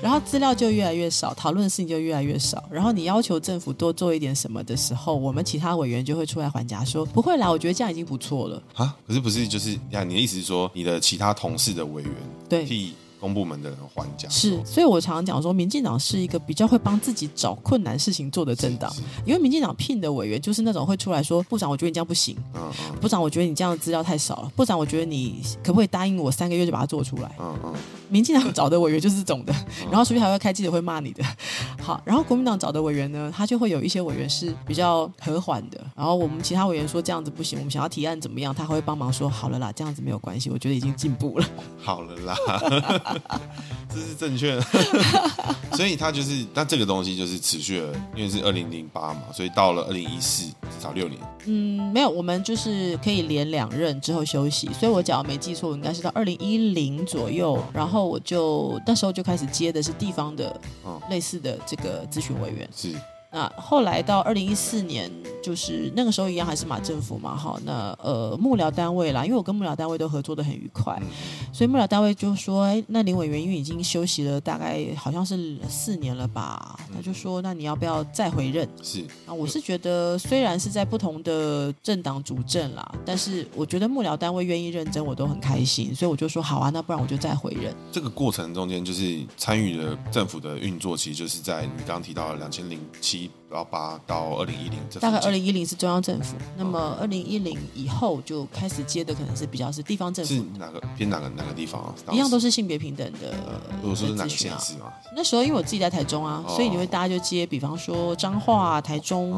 [0.00, 8.62] 然后资料就越来越少，讨论的事情就越来越少，然后你要求政府多做一点什么的时候，我们其他委员就会出来还价说不会啦，我觉得这样已经不错了。
[8.74, 10.04] 啊，可是不是就是呀？
[10.04, 12.12] 你的意思是说你的其他同事的委员
[12.48, 12.64] 对。
[12.64, 18.92] 替公部门的人还价是，所以我常常讲说，民进党是一个比较会帮自己找困难事情做的政党，
[19.26, 27.74] 因为民进党聘的委员就是那种会出来说，部长，我觉得你这样不行，嗯嗯，部长，我觉得你这样的资料太少了，部长，我觉得你可不可以答应我三个月就把它做出来，嗯嗯，
[28.08, 29.52] 民进党找的委员就是这种的，
[29.90, 31.24] 然后出去还会开记者会骂你的，
[31.82, 41.46] 好，然后国民党找的委员呢，他就会有一些委员是比较和缓的，然后我们其他委员说这样子不行，我们想要提案怎么样，他会帮忙说好了啦，这样子没有关系，我觉得已经进步了，
[41.82, 42.36] 好了啦。
[43.90, 44.62] 这是正确的，
[45.72, 51.18] 所以他就是，那这个东西就是持续了，因为是二零零八嘛，所以到了二零一四，至少六年。
[51.46, 62.94] 嗯，没有，我们就是可以连两任之后休息，所以我假如没记错，应该是到二零一零左右，然后我就那时候就开始接的是地方的，嗯，类似的这个咨询委员是。
[63.30, 65.10] 那后来到二零一四年，
[65.42, 70.98] 就是那个时候一样还是马政府嘛，哈，那呃幕僚单位啦，因为我跟幕僚单位都合作的很愉快，
[71.52, 78.66] 所以幕僚单位就说，哎，那林委员因为已经休息了大概好像是四年了吧，他就说，那你要不要再回任？
[78.82, 87.74] 是啊，我是觉得虽然是在不同的政党主政啦，但是我觉得幕僚单位愿意认真，我都很开心，所以我就说好啊，那不然我就再回任。
[87.92, 93.17] 这个过程中间就是参与了政府的运作，其实就是在你刚刚提到的两千零七。
[93.50, 100.34] 然后八到二零一零这，大概二零一零是中央政府，那么二零一零以后就开始接的可能是比较是地方政府。
[100.34, 101.94] 是哪个偏哪个哪个地方啊？
[102.12, 103.34] 一样都是性别平等的。
[103.82, 104.92] 我说是哪个县市啊？
[105.16, 109.32] 那时候因为我自己在台中啊，所以你会大家就接，比方说彰化、台中。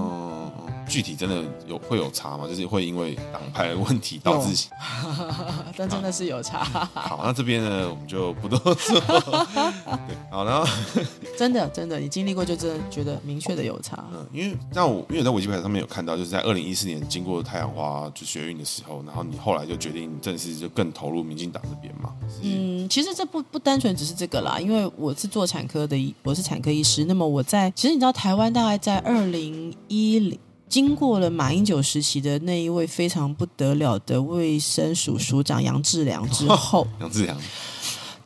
[0.90, 2.48] 嗯，具体真的有会有差吗？
[2.48, 4.66] 就是会因为党派的问题导致？
[5.76, 6.64] 但真的是有差。
[6.92, 9.00] 好，那这边呢，我们就不多说。
[10.06, 10.68] 对，好，然后
[11.38, 14.02] 真的真的，你经历过就真的觉得明确的有差。
[14.12, 22.12] 嗯，因为那我因为在维基百科上面有看到，就是在二零一四年经过太阳花就学运的时候，然后你后来就决定正式就更投入民进党这边嘛。
[22.42, 27.04] 嗯，其实这不不单纯只是这个啦，因为我是做产科的，我是产科医师。
[27.04, 30.38] 那么我在其实你知道，台湾大概在二零一零
[30.70, 37.36] 经过了马英九时期的那一位非常不得了的卫生署署长杨志良之后， 杨志良。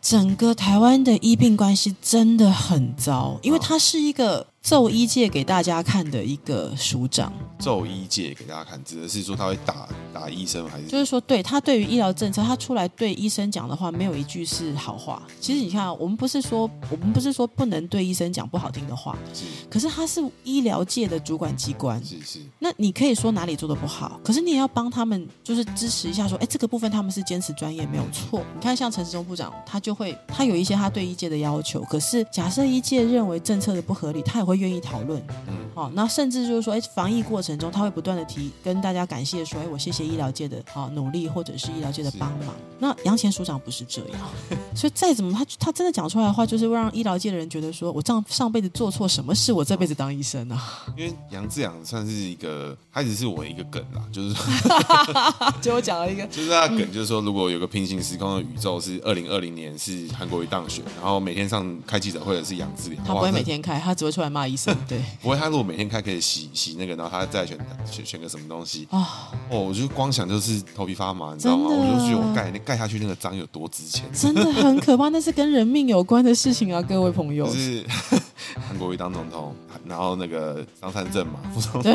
[0.01, 4.47] 整个台湾的医病关系真的很糟，因为他是一个。
[4.65, 10.87] 奏医界给大家看的一个署长，奏医界给大家看，指的是说他会打打医生还是？
[10.87, 15.23] 就是说，对他对于医疗政策，他出来对医生讲的话，没有一句是好话。
[15.39, 19.45] 其实你看，我们不是说我们不是说不能对医生讲不好听的话，是。
[19.69, 22.41] 可是他是医疗界的主管机关，是是。
[22.59, 28.43] 那你可以说哪里做的不好，可是你也要帮他们，就是支持一下，说，哎，这个部分他们是坚持专业，没有错。
[28.55, 34.54] 你看，像陈时中部长，他就会他有一些他对医界的要求，可是假设医界认为政策的不合理，他也会。
[34.55, 42.55] 愿意讨论，嗯，好，那甚至就是说，哎，防疫过程中他会不断的提，跟大家感谢说，哎，我谢谢医疗界的好努力，或者是医疗界的帮忙。
[42.79, 44.21] 那杨前署长不是这样，
[44.75, 50.85] 所以再怎么他他真的讲出来的话，就是会让医疗界的人觉得说，我上上辈子做错什么事，我这辈子当医生啊。
[50.97, 54.35] 因为杨志阳算是一个，他只是我一个梗啦， 就是
[55.61, 64.44] 就我讲了一个，就是他梗，就是说，如果有个平行时空的宇宙是二零二零年是韩国瑜当选，然后每天上开记者会的是杨志良，他不会每天开，他只会出来骂。
[64.47, 67.59] 医生 对，不过他如果每天开可以洗洗那个，然后他再选
[67.91, 69.31] 选选个什么东西啊？
[69.51, 71.71] 哦，我就光想就是头皮发麻，你知道吗？
[71.71, 77.47] 我就觉得我盖那盖下去那个章有多值钱，真的很可怕，那是跟人命有关的事情啊，各位朋友。
[77.53, 77.85] 就是
[78.69, 81.93] 韩国瑜当总统，然后那个张善政嘛副总统，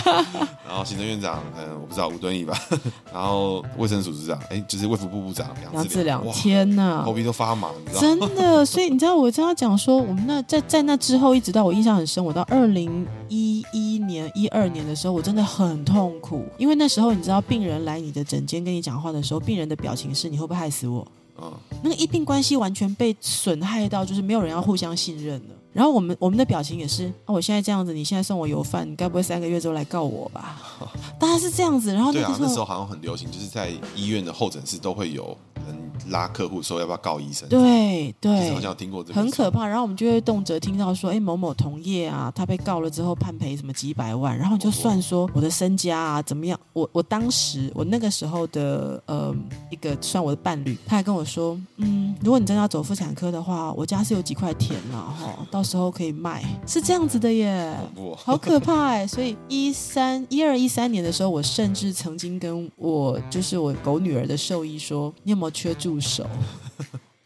[0.66, 2.56] 然后行政院长，嗯，我不知道吴敦义吧，
[3.12, 21.06] 然后卫生署署长，哎，就是卫福部部长杨志良，天呐，头皮都发麻，你知道真的，所以你知道我跟他讲说，我们那在在那之后，一直到我印象很深，我到二零一一年、一二年的时候，我真的很痛苦，因为那时候你知道，病人来你的诊间跟你讲话的时候，病人的表情是你会不会害死我？
[21.40, 21.50] 嗯，
[21.82, 25.54] 那个医病关系完全被损害到，就是没有人要互相信任了。
[25.72, 30.60] 然后我们我们的表情也是，啊，我现在这样子，你现在送我油饭，你该不会三个月之后来告我吧？
[31.18, 31.92] 大家是这样子。
[31.94, 37.48] 然后对啊，那时候好像很流行，就是在医院的候诊室都会有人拉客户说要不要告医生。
[37.48, 39.66] 对对，好像有听过这个，很可怕。
[39.66, 46.58] 然后我们就会动辄听到说，哎，某某同业啊，他被告了之后判赔什么几百万，然后就算说我的身家啊怎么样。
[46.74, 49.34] 我我当时我那个时候的呃
[49.70, 55.61] 一个算我的伴侣，他还跟我说，嗯，如果你真的要走妇产科的话，我家是有几块田了哈，到。
[55.62, 57.76] 时候可以卖，是这样子的耶，
[58.16, 59.06] 好可怕哎！
[59.06, 66.26] 所以一三一二一三年的时候，我甚至曾经跟我就是我狗女儿的兽医说：“你有没有缺助手？”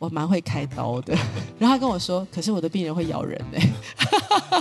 [0.06, 1.12] 我蛮会开刀的，
[1.58, 3.58] 然后他跟我说：“可是我的病人会咬人呢。”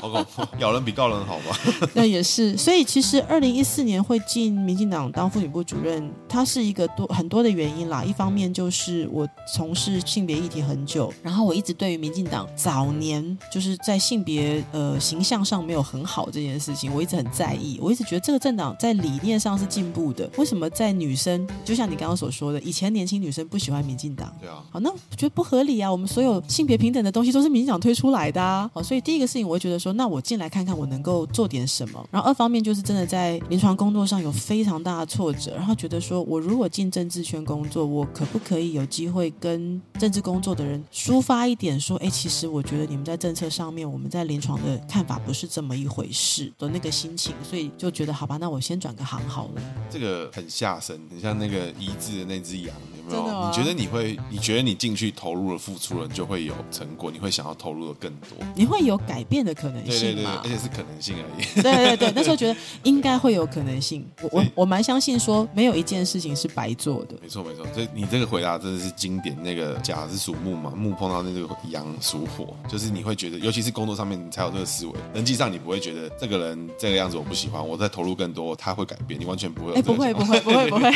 [0.01, 1.57] 好恐怖，咬人比告人好吧？
[1.93, 8.03] 那也是，所以其实二零一四年会进民进党当妇女部主任，它是一个多很多的原因啦。
[8.03, 17.77] 一方面就是我从事性别议题很久，然后我一直对于民进党早年就是在性别呃形象上没有很好这件事情，我一直很在意。
[17.81, 24.33] 我一直觉得这个政党在理念上是进步的，为什么在女生就像你刚刚所说的，以前年轻女生不喜欢民进党？
[24.39, 24.89] 对啊，好那。
[25.35, 25.91] 不合理啊！
[25.91, 28.69] 我们所有性别平等的东西都是民进党推出来的啊！
[28.73, 32.03] 哦，所以第一个事情，我会觉得说，那我进来看看，我能够做点什么。
[32.09, 49.61] 然后二方面就是真的在临床工作上有非常大的挫折，然后觉得说我如果进政治圈工作，我可不可以有机会跟政治工作的人抒发一点，说，哎，其实我觉得你们在政策上面，我们在临床的看法不是这么一回事的那个心情，所以就觉得好吧，那我先转个行好了。
[49.89, 52.73] 这个很下身，很像那个医治的那只羊。
[53.07, 53.47] 有没有？
[53.47, 54.17] 你觉得你会？
[54.31, 57.09] 你觉得你进去投入了、付出了，就会有成果？
[57.09, 58.37] 你会想要投入的更多？
[58.55, 60.13] 你会有改变的可能性？
[60.13, 61.61] 对对对，而且是可能性而已。
[61.61, 64.05] 对对对，那时候觉得应该会有可能性。
[64.21, 67.15] 我我我蛮相信说，没有一件事情是白做的。
[67.21, 69.35] 没错没错，所以你这个回答真的是经典。
[69.41, 74.93] 那个甲是属木嘛，木碰到那个羊属火，就是你会觉得，尤其是工作上面，你才有这个思维。
[75.13, 79.19] 人际上你不会觉得这个人这个样子我不喜欢，我再投入更多，他会改变。
[79.19, 79.73] 你完全不会。
[79.73, 80.91] 哎，不会不会不会不会，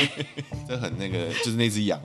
[0.67, 1.99] 这很那个，就是那只羊。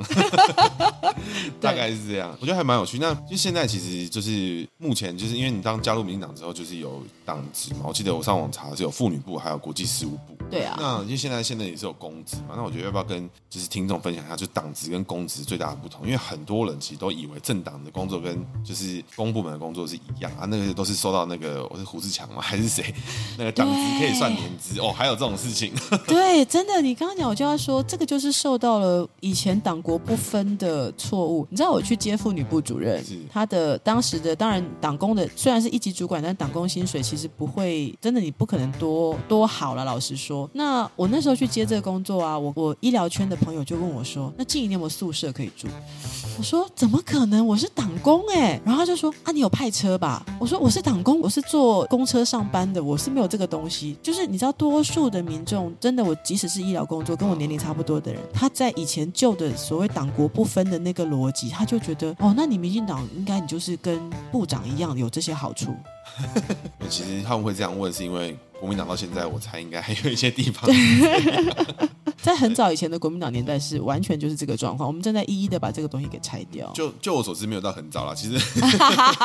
[1.60, 2.98] 大概是是这样，我觉得还蛮有趣。
[2.98, 7.80] 那就现在其实就是目前就是因为你当加入民进党之后，就是有党职嘛。
[7.84, 10.33] 我记得我上网查是有妇女部，还有国际事务部。
[10.50, 10.76] 对啊。
[10.78, 12.54] 那因为现在现在也是有公职嘛。
[12.56, 16.04] 那我觉得要不要跟就是听众分享一下，就党职跟公职最大的不同？
[16.04, 20.46] 因为很多人其实都以为政党的工作跟就是公部门的工作是一样啊。
[20.46, 22.40] 那个都是收到那个我是胡志强吗？
[22.40, 22.94] 还是谁？
[23.38, 25.72] 那个党职可以算年资哦，还有这种事情。
[26.06, 39.84] 对，真的，你刚刚讲我就要说，这个就是受到了以前党国不分的错误，你知道我去接妇女部主任，他的当时的当然党工的虽然是一级主管，但党工薪水其实不会真的，你不可能多多好了。
[39.84, 45.68] 老实说，那我那时候去接这个工作啊，我我医疗圈的朋友就问我说：“那静怡你有没有宿舍可以住？”
[46.36, 47.46] 我说：“怎么可能？
[47.46, 63.98] 我是党工哎。”然后他就说：“啊，你有派车吧？”我说：“我是党工，我是坐公车上班的，我是没有这个东西。”就是你知道，多数的民众真的，我即使是医疗工作，跟我年龄差不多的人，他在以前旧的所谓党国不分的那个逻辑，他就觉得哦，那你民进党应该你就是跟
[64.32, 65.74] 部长一样有这些好处。
[66.90, 70.68] 其实他们会这样问，是因为国民党到现在，我猜应该还有一些地方。
[72.22, 76.72] 在很早以前的国民党年代是完全就是这个状况，我们正在一一的把这个东西给拆掉。
[76.72, 78.14] 就就我所知，没有到很早了。
[78.14, 78.60] 其实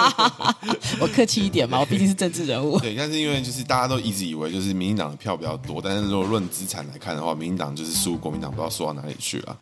[0.99, 2.77] 我客气一点嘛，我毕竟是政治人物。
[2.80, 9.57] 对，但是因为就是大家都一直以为就是民进党的票比较多，但是如果论资产来看的话，民进党就是输国民党，不知道输到哪里去了。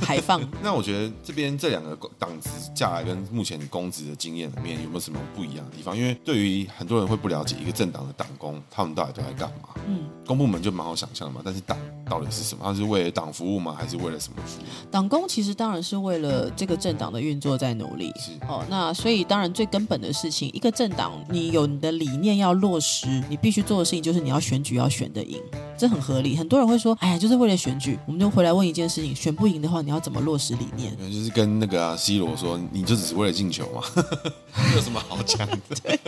[0.00, 0.40] 排放。
[0.64, 5.94] 那我觉得这边这两个党职下来跟目前公职的经验里面有没有什么不一样的地方？
[5.94, 9.68] 因为对于很多人会不了解一个政党的党工，他们到底都在干嘛？
[9.86, 11.76] 嗯，公部门就蛮好想象的嘛，但是党
[12.08, 12.64] 到底是什么？
[12.64, 13.74] 他是为了党服务吗？
[13.78, 14.64] 还是为了什么服务？
[14.90, 18.12] 党工其实当然是为了这个政党的运作在努力。
[18.18, 25.40] 是哦，那所以当然最根本的事情，一个政党你有你的理念要落实，你必须做的事情就是你要选举要选得赢，
[25.76, 26.36] 这很合理。
[26.36, 30.96] 很多人会说，哎呀，就是为了选举，我们就回来问一件事情：选不赢的话，你要怎么落实理念？
[31.10, 33.82] 就是跟那个啊 C 罗说，你就只是为了进球嘛，
[34.74, 35.58] 有什么好讲的？
[35.82, 36.00] 对，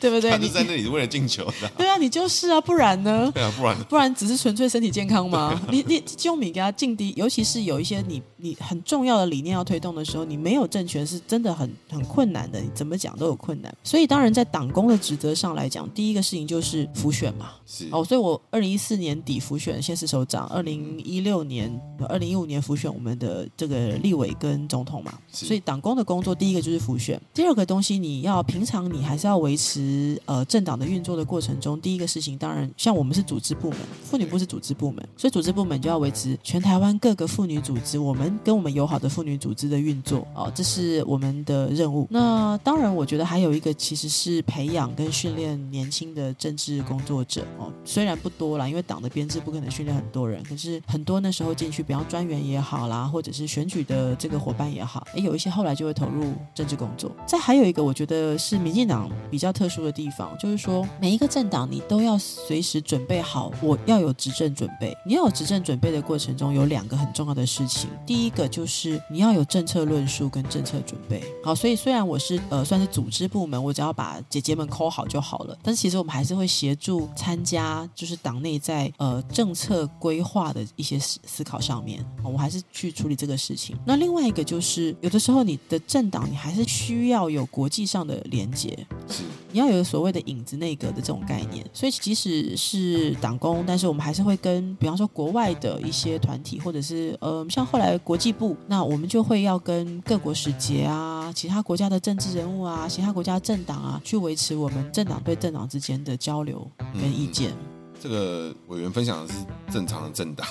[0.00, 0.36] 对不对？
[0.38, 1.68] 你就在那里是为了进球的。
[1.76, 3.30] 对啊，你就是啊，不然呢？
[3.34, 5.58] 对啊，不然不然只是纯粹身体健康吗？
[5.72, 6.02] 你你。
[6.16, 13.74] 就米给他降低，尤其是有一些你你很重要的理念要推动的时候，你没有政权是真的很很困难的，你怎么讲都有困难。
[13.82, 17.50] 所以当然在党工的职责上来讲，第一个事情就是辅选嘛。
[17.66, 21.70] 是哦，所以我二零一四年底辅选县市首长，二零一六年、
[22.08, 25.18] 二零一五年辅选我们的这个立委跟总统嘛。
[25.30, 42.06] 所以党工的工作，第一个就是辅选，第二个东西你要平常你还是要维持呃政党的运作的过程中，第一个事情当然像我们是组织部门，妇女部是组织部门，所以组织部门就要维持全台湾各个妇女组织，我们跟我们友好的妇女组织的运作哦，这是我们的任务。
[42.10, 57.10] 那当然，我觉得还有一个其实是培养跟训练年轻的政治工作者哦，虽然不多啦，因为党的编制不可能训练很多人，可是很多那时候进去，比方专员也好啦，或者是选举的这个伙伴也好，诶，有一些后来就会投入政治工作。
[57.26, 64.96] 再还有一个，我觉得是民进党比较特殊的地方，就是说每一个政党你都要随时准备好，我要有执政准备。
[65.06, 71.22] 你要有执政准备的过程中，有两个很重要的事情，第第一个就是你要有政策论述跟政策准备。
[71.40, 83.76] 好，所以虽然我是呃算是组织部门，我只要把姐姐们抠好就好了，但是其实我们还是会协助参加，就是党内在呃政策规划的一些思思考上面，我还是去处理这个事情。
[83.86, 88.76] 那另外一个就是有的时候你的政党你还是需要有国际上的连接，
[89.08, 89.22] 是
[89.58, 91.66] 你要有所谓的影子内阁的这种概念。
[91.72, 107.50] 所以即使是党工，但是我们还是会跟比方说国外的一些团体，或者是呃像后来国际部，那我们就会要跟各国使节啊、其他国家的政治人物啊、其他国家政党啊，去维持我们政党对政党之间的交流跟意见。
[107.50, 109.38] 嗯这个委员分享的是
[109.72, 110.46] 正常的政党，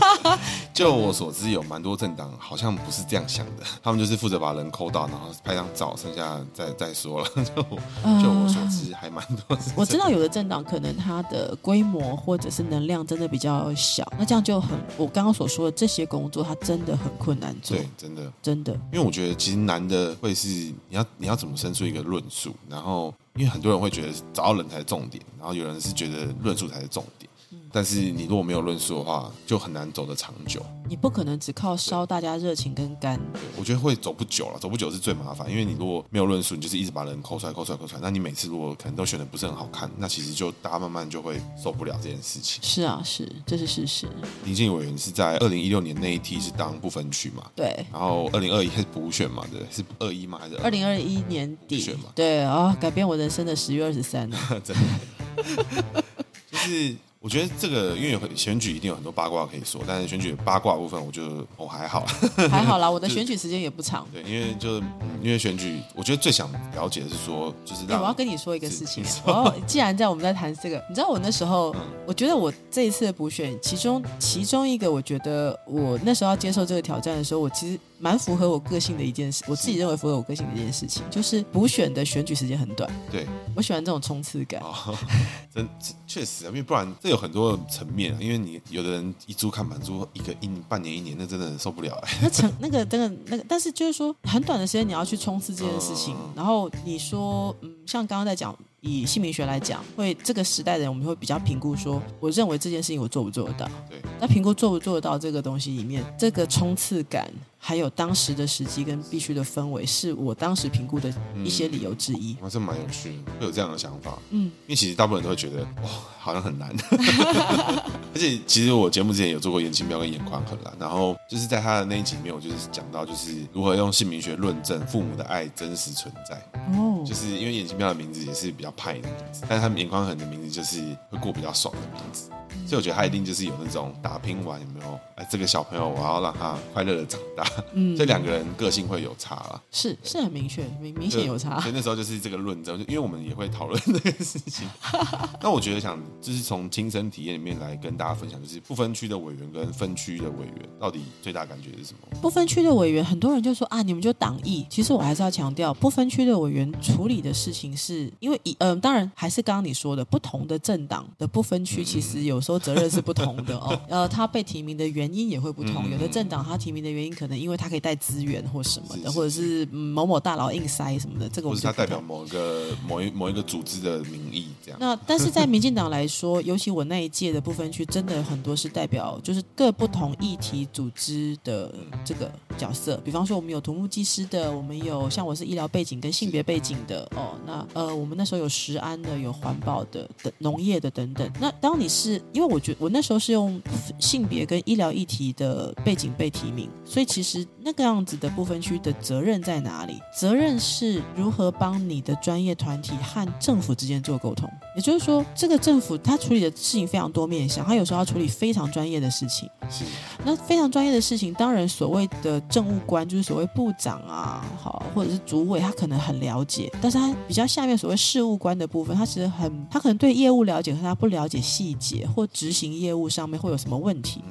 [0.74, 7.28] 就我所知，有蛮多政党好像不是这样想的，他们就是负责把人抠到，然后拍张照，剩下再再说了。
[7.44, 9.58] 就就我所知，还蛮多。
[9.76, 17.76] 我知道有的政党可能它的规模或者是能量真的比较小，那这样就很，我刚刚所说的这些工作，它真的很困难做。
[17.76, 18.72] 对，真的，真的。
[18.92, 23.14] 因为我觉得其实难的会是你要你要怎么生出一个论述，然后。
[23.36, 27.28] 因为很多人会觉得找到人才是重点，然后有人是觉得论述才是重点。
[27.74, 30.64] 但是你如果没有论述的话，就很难走得长久。
[30.88, 33.18] 你不可能只靠烧大家热情跟肝。
[33.56, 35.50] 我觉得会走不久了，走不久是最麻烦。
[35.50, 38.00] 因为你如果没有论述，你就是一直把人抠出来、抠出来、抠出来。
[38.00, 42.62] 那你每次如果可能都选的不是很好看，那其实就大家慢慢就会受不了这件事情。
[42.62, 44.06] 是啊，是，这是事实。
[44.44, 47.42] 林静委员是在二零一六年那一梯是当不分区嘛？
[47.56, 47.84] 对。
[47.92, 49.44] 然后二零二一是补选嘛？
[49.50, 50.38] 对，是二一嘛？
[50.38, 52.04] 还是二零二一年底选嘛？
[52.14, 54.38] 对啊、哦，改变我人生的十月二十三呢？
[54.62, 56.04] 真的，
[56.52, 56.94] 就是。
[57.24, 62.04] 我觉得这个因为有选举一定有很多八卦可以说，但是选举的八卦部分，我觉得我还好，
[62.52, 62.90] 还好啦。
[62.90, 64.06] 我的选举时间也不长。
[64.12, 64.84] 对，因为就、嗯、
[65.22, 69.02] 因为选举，我觉得最想了解的是说，就是让、欸、我要跟你说一个事情。
[69.24, 77.80] 哦，既然在我们在谈这个，你知道我那时候，嗯、我觉得我这一次的补选，其中其中一个，我觉得我那时候要接受这个挑战的时候，我其实。
[78.04, 82.86] 蛮符合我个性的一件事，我自己认为符合我个性的一件事情，就是补选的选举时间很短。
[83.10, 83.26] 对，
[83.56, 84.60] 我喜欢这种冲刺感。
[84.60, 84.94] 哦、
[85.54, 85.66] 真
[86.06, 88.18] 确实啊，因为不然这有很多层面啊。
[88.20, 92.12] 因为你有的人一租看满租一个一半年一年，那真的很受不了哎。
[92.20, 98.54] 那成那个真的那个，但是就是说很短的时间你要去冲刺这件事情，嗯、然后你说嗯，像刚刚在讲。
[98.86, 103.66] 以姓名学来讲，会这个时代的人，我们会比较评估说，我认为这件事情我做不做得到。
[103.88, 107.26] 对，那评估做不做得到这个东西里面，这个冲刺感，
[107.66, 111.10] 还有当时的时机跟必须的氛围，是我当时评估的
[111.42, 112.36] 一些理由之一。
[112.38, 114.18] 还是蛮有趣的，会有这样的想法。
[114.28, 115.88] 嗯，因为其实大部分人都会觉得，哇，
[116.18, 116.68] 好像很难。
[118.12, 126.36] 而且其实我节目之前有做过眼睛标跟颜宽恒啦，然后就是在他的那一集里面，我就是讲到就是如何用姓名学论证父母的爱真实存在。
[126.76, 132.28] 哦，就是因为眼睛标的名字也是比较派的名字，但是他们眼眶很的名字就是会过比较爽的名字。
[132.66, 134.98] 所以我觉得他一定就是有那种打拼完有没有？
[135.16, 137.44] 哎，这个小朋友我要让他快乐的长大。
[137.72, 141.60] 嗯， 这两个人个性会有差了，是是很明确，明明显有差。
[141.60, 144.68] 所以那时候就是这个论证，就因为我们也会讨论这个事情。
[145.42, 152.18] 那我觉得想就是从亲身体验里面来跟大家分享，就是不分区的委员跟分区的委员到底最大感觉是什么？
[152.20, 154.66] 不分区的委员，很多人就说啊，你们就党议。
[154.70, 163.78] 其实我还是要强调，不分区的委员处理的事情是因为嗯、呃，当然还是刚刚你说的，不同的政党的不分区，其实有时候责任是不同的哦。
[163.88, 174.80] 呃，他被提名的原因也会不同，有的政党他提名的原因可能因为他可以带资源或什么的，或者是某某大佬硬塞什么的，这个我是他代表某一个某一某一个组织的名义这样。
[174.80, 181.74] 那但是在民进党来说，尤其我那一届的部分区，真的很多是代表就是各不同议题组织的
[182.04, 182.96] 这个角色。
[183.04, 187.34] 比方说，我们有土木技师的，我们有像我是医疗背景跟性别背景的哦。
[187.46, 191.30] 那呃，我们那时候有食安的，有环保的、的农业的等等。
[191.38, 193.60] 那当你是因为我觉得我那时候是用
[193.98, 197.23] 性别跟医疗议题的背景被提名，所以其实
[197.62, 199.98] 那个样子的部分区的责任在哪里？
[200.16, 204.48] 责任是如何帮你的专业团体和政府之间做沟通。
[204.76, 209.48] 也就是说，这个政府他处理的事情非常多面向，他有时候要处理非常专业的事情。
[209.70, 209.84] 是。
[210.24, 224.22] 那非常专业的事情，当然所谓的政务官就是所谓部长啊，好，或者是主委，他可能很了解，但是他比较下面所谓事务官的部分，他其实很，他可能对业务了解，可是他不了解细节或执行业务上面会有什么问题。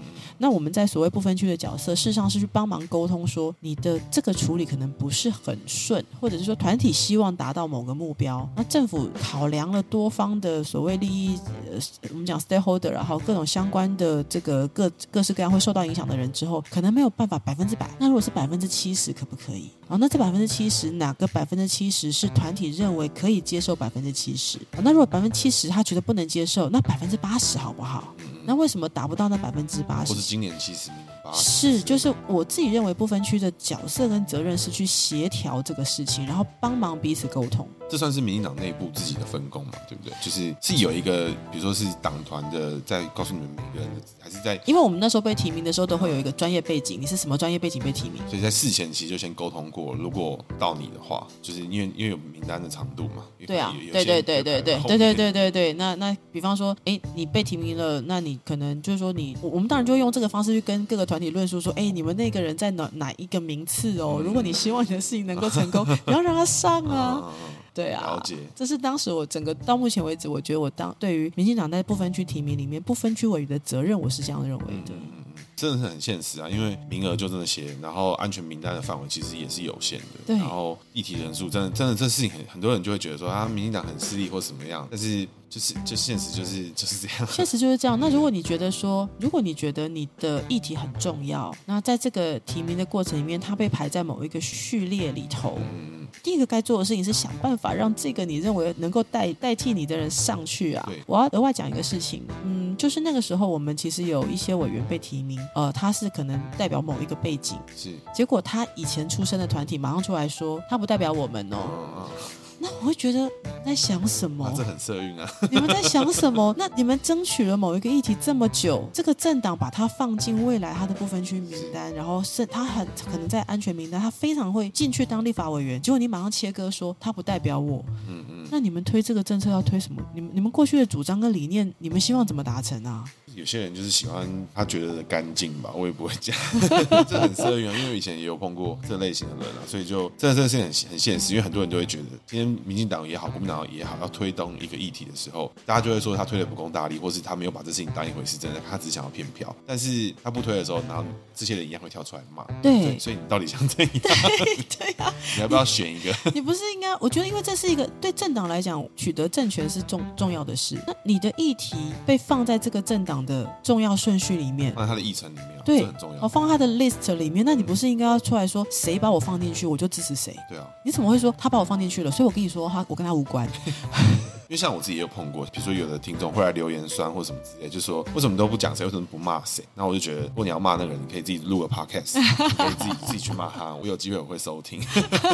[0.44, 11.40] 那我们在所谓不分区的角色，事实上是去帮忙沟通，说你的这个处理可能不是很顺，或者是说团体希望达到某个目标，那政府考量了多方的所谓利益，
[11.72, 11.80] 呃，
[12.10, 17.90] 我们讲 stakeholder，然后各种相关的这个各各式各样会受到影响的人之后，可能没有办法百分之百。
[17.98, 19.70] 那如果是百分之七十，可不可以？
[19.88, 24.58] 哦，那这百分之七十哪个百分之七十是团体认为可以接受百分之七十？
[24.82, 28.14] 那如果百分之七十他觉得不能接受，那百分之八十好不好？
[28.46, 30.14] 那为什么达不到那百分之八十？
[30.14, 31.78] 或是今年七十，明年八十？
[31.78, 37.68] 是，就是我自己认为不分区的角色跟责任是去协调这个事情，然后帮忙彼此沟通。
[37.90, 39.74] 这算是民进党内部自己的分工嘛？
[39.88, 40.14] 对不对？
[40.22, 44.60] 就是是有一个，比如说是党团的，在告诉你们每个人，还是在？
[44.66, 48.22] 因为我们那时候被提名的时候，都会有一个专业背景，你是什么专业背景被提名？
[48.28, 53.26] 所以在事前其实就先沟通过，如果到你的话，就是因为因为有名单的长度嘛。
[53.48, 55.74] 对啊，对对对对对对对对对对。
[55.74, 64.22] 那那比方说，哎，你被提名了，那你可能就是说你，我们当然就会用这个方式去跟各个团体论述说，哎，你们那个人在哪哪一个名次哦？
[64.24, 67.34] 如果你希望你的事情能够成功， 你要让他上啊。
[67.74, 68.36] 对啊，了解。
[68.56, 74.92] 这是当时我整个到目前为止，我觉得我当对于民进党在不分区提名里面不分区委员的责任，我是这样认为的。
[74.92, 75.33] 嗯，
[75.64, 80.06] 真的是很现实啊，因为名额就这么些，然后安全名单的范围其实也是有限的。
[80.26, 80.36] 对。
[80.36, 87.28] 然后议题人数真的真的这事情很很多人就会觉得说啊，民进党很势利或怎么样，但是就是就现实就是就是这样。
[87.32, 88.00] 现实就是这样。
[88.00, 95.60] 那如果你觉得说，如果你觉得你的议题很重要，那在这个提名的过程里面，它被排在某一个序列里头。
[95.60, 100.90] 嗯第一个该做的事情是想办法让这个你认为能够代代替你的人上去啊！
[101.08, 111.58] 我要额外讲一个事情，嗯，就是那个时候我们其实有一些委员被提名，呃，他是可能代表某一个背景，是，结果他以前出身的团体马上出来说他不代表我们哦。
[111.58, 112.10] 哦
[112.64, 113.30] 那我会觉得
[113.66, 114.46] 在想什么？
[114.46, 115.30] 啊、这很社运啊！
[115.52, 116.56] 你们在想什么？
[116.58, 125.82] 那你们争取了某一个议题这么久，这个政党把它放进未来他的不分区名单，然后是他很可能在安全名单，他非常会进去当立法委员。
[125.82, 127.84] 结果你马上切割说他不代表我。
[128.08, 128.48] 嗯嗯。
[128.50, 130.02] 那你们推这个政策要推什么？
[130.16, 133.04] 你们你们过去的主张跟理念，你们希望怎么达成啊？
[133.36, 136.36] 有些人就是喜欢他觉得的干净吧，我也不会讲，
[137.08, 137.78] 这很社运啊。
[137.78, 141.34] 因为以前也有碰过这类型的人啊，所以就这这个事情很很现实。
[141.34, 149.56] 因为很多人都会觉得，今天民进党也好，国民党也好，要推动一个议题的时候，大家就会说他推的不够大力，或是他没有把这事情当一回事，真的他只想要骗票。
[149.66, 151.04] 但是他不推的时候，然后
[151.36, 152.44] 这些人一样会跳出来骂。
[152.62, 153.90] 对，所以你到底想怎样？
[153.94, 156.14] 对呀啊，你要不要选一个？
[156.34, 156.96] 你不是应该？
[156.98, 160.78] 我觉得，因为这是一个对政党来讲，取得政权是重重要的事。
[160.86, 161.76] 那你的议题
[162.06, 166.24] 被放在这个政党的重要顺序里面，放在他的议程里面，对，这很重要。
[166.24, 170.36] 我放在他的 list 里面，那你不是应该要出来说谁把我放进去，我就支持谁？
[170.50, 172.12] 对啊，你怎么会说他把我放进去了？
[172.12, 173.48] 所以我跟你说，他我跟他无关。
[174.54, 179.66] 因为像我自己也有碰过，比如说有的听众会来留言酸或什么之类，就说为什么都不讲谁，为什么不骂谁？
[179.74, 183.74] 那我就觉得，如果你要骂那个人，你可以自己录个 podcast，你可以自己自己去骂他。
[183.74, 184.80] 我有机会我会收听。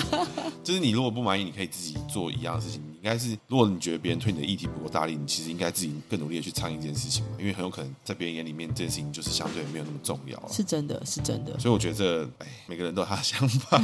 [0.64, 2.82] 就是你如果不满意，你可以自己做一样的事情。
[2.82, 7.32] 你应该是，如果你觉得别人推你的议题不够大力，你其实应该自己更努力的去倡议这件事情嘛。
[7.38, 10.42] 因为很有可能在别人眼里面，这件事情就是相对没有那么重要。
[10.50, 11.60] 是真的，是真的。
[11.60, 13.78] 所以我觉得这，哎，每个人都有他的想法。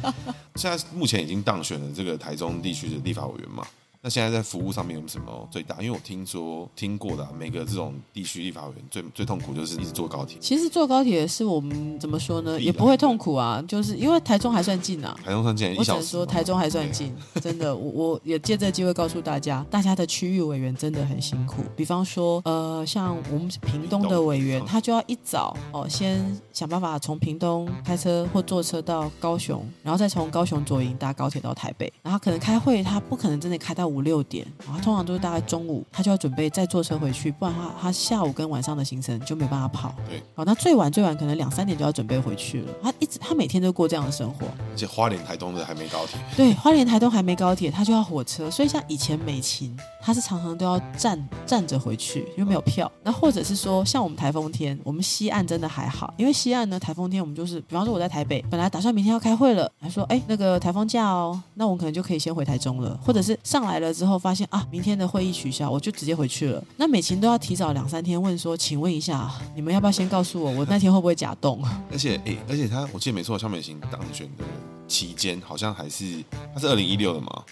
[0.56, 3.66] 现在目前已经当选了这个台中地区的立法委员嘛。
[4.04, 5.76] 那现在在服务上面有什么最大？
[5.80, 10.36] 因为我听说听过的、啊、每个这种地区立法委员最最痛苦就是一直坐高铁。
[10.42, 12.60] 其实坐高铁是我们怎么说呢？
[12.60, 15.18] 也不会痛苦啊，就是因为台中还算近啊。
[15.24, 17.74] 台中算近，我只能说台中还算近，真的。
[17.74, 21.62] 我我也借这个机会告诉大家，大家的区域委员真的很辛苦。
[21.74, 33.93] 比方说，呃，像我们屏东的委员，他就要一早哦，先想办法从屏东开车或坐车到高雄，然后再从高雄左营搭高铁到台北，然后可能开会，他不可能真的开到。
[33.94, 39.94] 五六点，然后通常都是大概中午，他就要准备再坐车回去，不然他他下午跟晚上的行程就没办法跑。
[40.08, 42.72] 对，好，那最晚最晚可能两三点就要准备回去了。
[42.82, 46.18] 他一直他每天都过这样的生活，而且花莲台东的还没高铁。
[46.36, 48.50] 对，花莲台东还没高铁，他就要火车。
[48.50, 49.76] 所以像以前美琴。
[50.04, 52.90] 他是常常都要站站着回去，因为没有票。
[53.02, 66.62] 那或者是说，像我们台风天，我们西岸真的还好，因为西岸呢，台风天我们就是，比方说我在台北，本来打算明天要开会了，还说，哎，那个台风假哦，那我可能就可以先回台中了，或者是上来了之后发现啊，明天的会议取消，我就直接回去了。
[66.76, 71.64] 那美琴都要提早两三天问说，请问一下，你们要不要先告诉我，我那天会不会假动？
[71.90, 74.44] 而且，哎，而且他，我记得没错，萧美琴当选的
[74.86, 77.42] 期间好像还是，他是二零一六的嘛。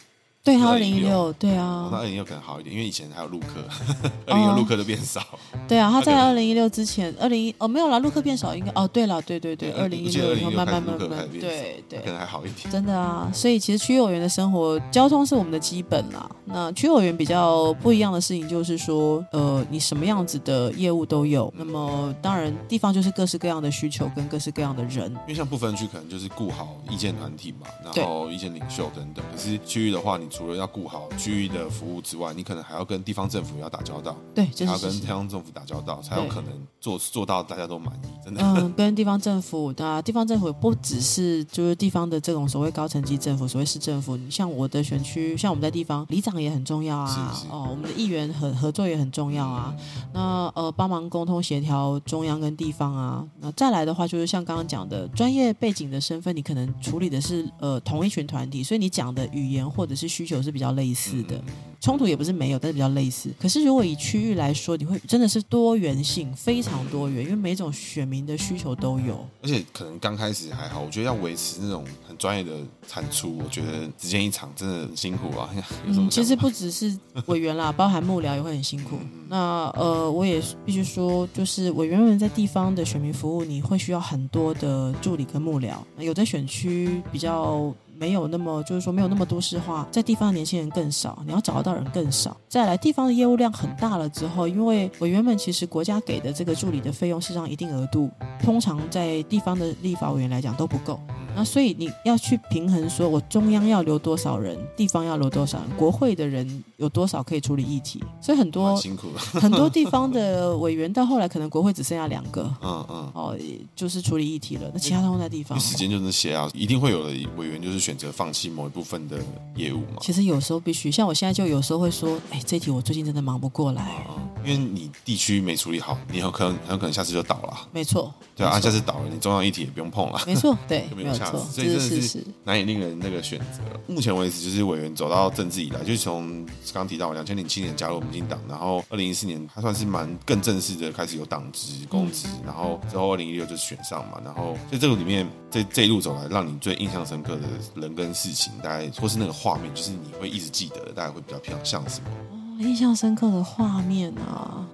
[0.45, 3.63] 对，他二零一六，对啊，那二零一六可能好一点，因为以前还有陆客，
[4.27, 5.23] 二零一六陆客都变少。
[5.69, 12.69] 对啊，他在二零一六之前，二零一哦没有啦，陆客变少应该哦对了，对对对，二零一六以后慢慢慢慢，对对，可能还好一点。
[12.73, 16.29] 真的啊，所以其实区域委员的生活，交通是我们的基本啦。
[16.45, 21.53] 那区域委员比较不一样的事情就是说，呃，你什么样子的业务都有。
[21.57, 25.09] 那么当然，地方就是各式各样的需求跟各式各样的人。
[25.13, 29.25] 因为像不分区可能就是顾好意见团体嘛，然后意见领袖等等。
[29.33, 38.25] 可是区域的话，你除了要顾好区域的服务之外，你可能还要跟地方政府要打交道，对，还要跟地方政府打交道，才有可能做做到大家都满意。
[38.25, 44.17] 真的，嗯，跟地方政府，那地方政府不只是就是地方的这种所谓高层级政府，所谓市政府。
[44.17, 47.07] 你像我的选区，像我们在地方，里长也很重要啊。
[47.35, 49.75] 是是哦，我们的议员合合作也很重要啊。
[49.77, 53.23] 嗯、那呃，帮忙沟通协调中央跟地方啊。
[53.41, 61.43] 那再来的话，就是像刚刚讲的专业背景的身份，你可能处理的是呃同一群团体，所以你讲的语言或者是需求是比较类似的，
[61.81, 63.29] 冲突也不是没有，但是比较类似。
[63.41, 69.27] 可是如果以区域来说，你会真的是多元性非常多元，因为每种选民的需求都有。
[69.43, 72.53] 而且可能刚开始还好，我觉得要维持那种很专业的
[72.87, 75.53] 产出，我觉得时间一场真的很辛苦啊。
[75.87, 76.97] 嗯，其实不只是
[77.27, 78.99] 委员啦， 包含幕僚也会很辛苦。
[79.29, 85.75] 那呃，我也必须说，就是委员们在地方的选民服务，你会需要很多的助理跟幕僚。
[85.99, 87.75] 有的选区比较。
[88.03, 92.37] 没有那么，就是说没有那么都市化，在地方的年轻人更少，你要找得到人更少。
[92.49, 98.11] 再来，地方的业务量很大了之后，因为委员们其实国家给的这个助理的费用是让一定额度，
[98.43, 100.99] 通常在地方的立法委员来讲都不够。
[101.35, 109.09] 那所以你要去平衡，说我中央要留多少人，地方要留多少人，国会的人有多少可以处理议题，所以很多辛苦。
[109.13, 113.37] 了， 很多地方的委员到后来可能国会只剩下两个， 嗯嗯，哦，
[113.75, 119.19] 就是处理议题了，那其他都在地方，时间就那些啊，一定会有的委员就是选择放弃某一部分的
[119.57, 119.99] 业务嘛。
[120.01, 132.03] 其实有时候必须，像我现在就有时候会说，哎，这题我最近真的忙不过来，嗯，因为你地区没处理好，你有可能很有可能下次就倒了，没错，对啊，下次倒了，你中央议题也不用碰了，没错，对， 没有错，所以真的是。
[132.03, 133.63] 是难以令人那个选择。
[133.87, 136.45] 目前为止，就是委员走到政治以来，就是从
[136.75, 147.43] 刚提到两千零七年加入民进党，然后二零一四年他算是蛮更正式的开始有党职公职，嗯、然后之后二零一六就选上嘛，然后在这个里面，这这一路走来，让你最印象深刻的
[147.81, 152.09] 人跟事情，大概或是那个画面，就是你会一直记得的，大概会比较偏向什么？
[152.33, 154.67] 哦，印象深刻的画面啊，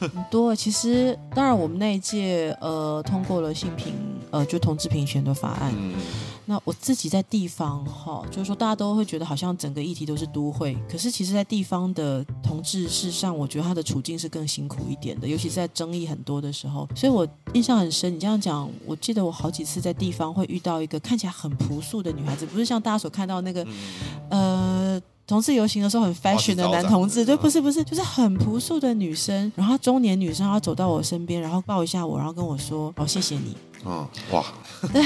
[0.00, 0.54] 很多。
[0.54, 3.94] 其实当然，我们那一届呃通过了性平
[4.30, 5.72] 呃就同志平权的法案。
[5.76, 5.94] 嗯
[6.48, 16.88] 那我自己在地方哈，就是说大家都会觉得好像整个议题都是都会，可是其实，在地方的同志事实上，我觉得他的处境是更辛苦一点的，尤其是在争议很多的时候。
[16.94, 18.14] 所以我印象很深。
[18.14, 23.66] 你这样讲，我记得我好几次在地方会遇到一个看起来很朴素的女孩子，不是像大家所看到那个，
[24.30, 34.44] 呃，同志游行的时候很 fashion 的男同志，对，不是不是，就是很朴素的女生，然后中年女生，她走到我身边，然后抱一下我，然后跟我说：“哦，谢谢你。”嗯，哇，
[34.92, 35.02] 对，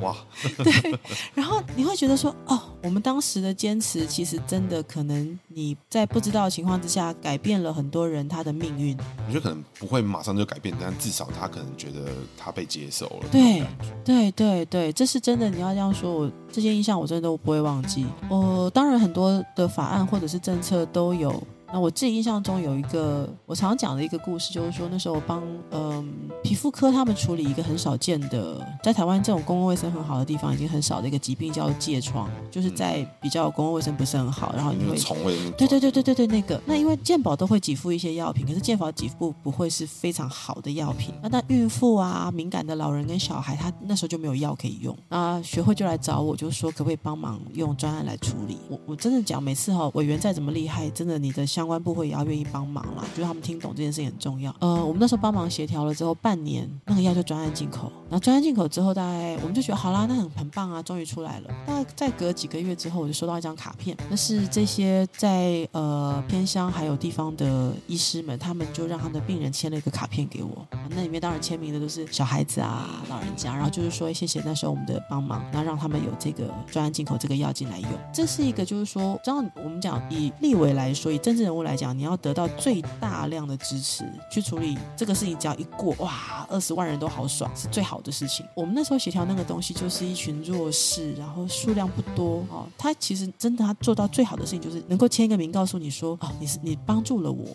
[0.00, 0.16] 哇，
[0.64, 0.98] 对，
[1.34, 8.96] 然后你会觉得说，哦，我们当时的坚持，其实真的可能你在不知道的情况之下，改变了很多人他的命运。
[9.26, 13.28] 我觉得可能不会马上就改变，但至少他可能觉得他被接受了。
[13.30, 13.64] 对，
[14.04, 15.48] 对，对，对，这是真的。
[15.48, 18.04] 你要这样说，我这些印象我真的都不会忘记。
[18.28, 21.42] 我当然很多的法案或者是政策都有。
[21.74, 26.08] 那我自己印象中有一个我常讲的一个故事，就是说那时候我帮嗯
[26.40, 48.58] 皮肤科他们处理一个很少见的，在台湾这种公共卫生很好的地方已经很少的一个疾病，叫疥疮，就是在比较公共卫生不是很好，然后因为虫味，对对对对对对那个，那因为健保都会给付一些药品，可是健保给付不会是非常好的药品，那那孕妇啊、敏感的老人跟小孩，他那时候就没有药可以用，那学会就来找我，就说可不可以帮忙用专案来处理。
[48.70, 54.54] 我我真的讲，每次哈委员再怎么厉害，真的你的相相关部会也要愿意帮忙啦，就是他们听懂这件事情很重要。
[54.58, 61.48] 呃，我们那时候帮忙协调了之后，半年那个药就专案进口，然后专案进口之后，大概我们就觉得好啦，那很很棒啊，终于出来了。
[61.66, 77.88] 大概再隔几个月之后，我就收到一张卡片，那是这些在呃偏乡还有地方的医师们，他们就让他的病人签了一个卡片给我，那里面当然签名的都是小孩子啊、老人家，然后就是说谢谢那时候我们的帮忙，那让他们有这个专案进口这个药进来用。
[78.12, 88.44] 这是一个就是说，这样我们讲以立委来说，以政治人来讲，你要得到最大量的支持去处理这个事情，只要一过，哇，二十万人都好爽，是最好的事情。
[88.54, 92.66] 我们那时候协调那个东西，就是一群弱势，然后数量不多哦。
[92.76, 97.46] 他其实真的，他做到最好的事情就是能够签一个名，告诉你说，哦，你是你帮助了我。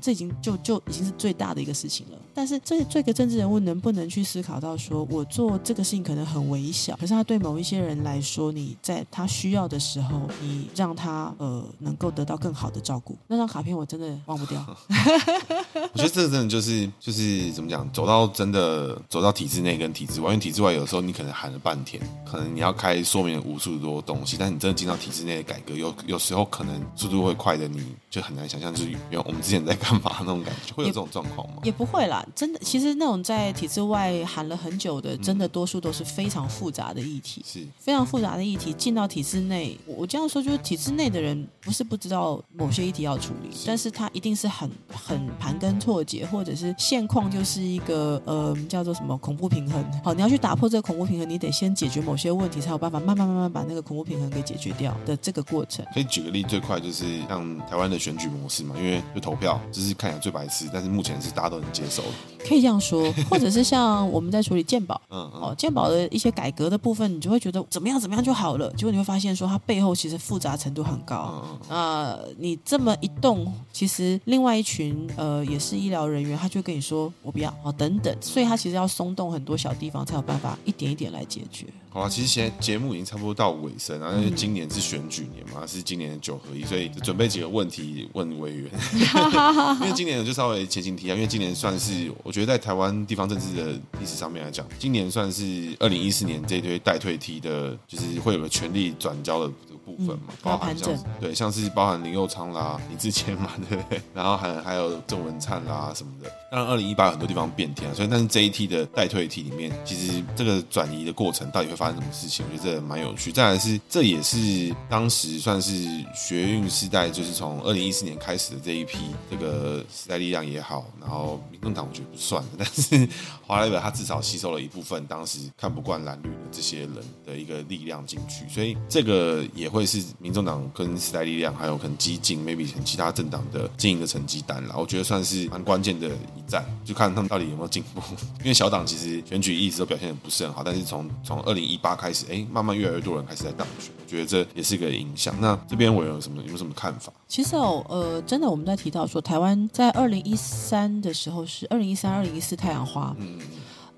[0.00, 2.18] 这已经就就已经是最大的一个事情了。
[2.34, 13.16] 但是这这个政治人物能不能去思考到说，我做这个事情可能很微小，可是他对某一些人来说，你在他需要的时候，你让他呃能够得到更好的照顾。
[13.26, 14.64] 那张卡片我真的忘不掉。
[14.94, 30.10] 我觉得这个真的就是就是怎么讲，走到真的走到体制内跟体制外，因为体制外有时候你可能喊了半天，可能你要开说明无数多东西，但你真的进到体制内的改革，有有时候可能速度会快的，你就很难想象，就是因为我们之前在干嘛。
[30.22, 31.62] 那种感觉会有这种状况吗？
[31.64, 38.72] 也不会啦，真的，其实那种在体制外喊了很久的，真的多数都是非常复杂的议题，是非常复杂的议题。
[38.74, 49.84] 进到体制内，我这样说就是体制内的人不是不知道某些议题要处理，但是他一定是很很盘根错节，或者是现况就是一个呃叫做什么恐怖平衡。
[50.02, 55.86] 好，你要去打破这个恐怖平衡，你得先解决某些问题，才有办法慢慢慢慢把那个恐怖平衡给解决掉的这个过程。
[55.94, 59.92] 可以举个例，最快就是像台湾的选举模式嘛，因为就投票就是。
[60.02, 62.08] 看起来最白痴，但是目前是大家都能接受的，
[62.46, 65.40] 可以这样说，或者是像我们在处理鉴宝，嗯，嗯。
[65.42, 71.78] 哦，鉴宝的一些改革的部分，你就会觉得怎么样怎么样就好了，结果你会发现说它背后其实复杂程度很高，啊、嗯嗯。
[71.78, 81.66] 呃，你这么一动，其实另外一群呃也是医疗人员，他就跟你说我不要哦等等，所以他其实要松动很多小地方，才有办法一点一点来解决。
[81.92, 88.70] 好啊，其实现在节目已经差不多到尾声了，因为今年是选举年嘛，是今年的九合一，所以准备几个问题问委员。
[89.82, 104.00] 因为今年就稍微前情提下，因为今年算是我觉得在台湾地方政治的历史上面来讲，今年算是二零一四年这一堆代退梯的，就是会有个权力转交的这个部分嘛，包含像对，像是包含林佑昌啦、林志谦嘛，对不对？
[104.14, 106.30] 然后还还有郑文灿啦什么的。
[106.50, 112.44] 当然，二零一八很多地方变天，所以但是这一梯的代退梯里面，其实这个转移的过程到底会发生什么事情？
[112.52, 113.32] 我觉得这蛮有趣。
[113.32, 115.72] 再来是，这也是当时算是
[116.14, 118.98] 学运时代，就是从二零一四年开始的这一批，
[119.30, 123.08] 这个时代力量也好，然后民众党我觉得不算， 但是
[123.46, 134.74] 华莱坞他至少吸收了一部分当时看不惯蓝绿的这些人的一个力量进去，所以这个也会是民众党跟时代力量还有可能激进，maybe 其他政党的经营的成绩单啦。
[134.76, 138.00] 我觉得算是蛮关键的一战，就看他们到底有没有进步。
[138.40, 145.34] 因为小党其实选举一直都表现的不是很好，但是从从二零一八开始，哎，慢慢越来越多人开始在当选，我觉得这也是一个影响。
[145.40, 147.12] 那这边我有什么有什么看法？
[147.26, 153.16] 其实哦，呃，真的我们在提到说，台湾在二零一三的时候是二零一三、二零一四太阳花。
[153.18, 153.38] 嗯。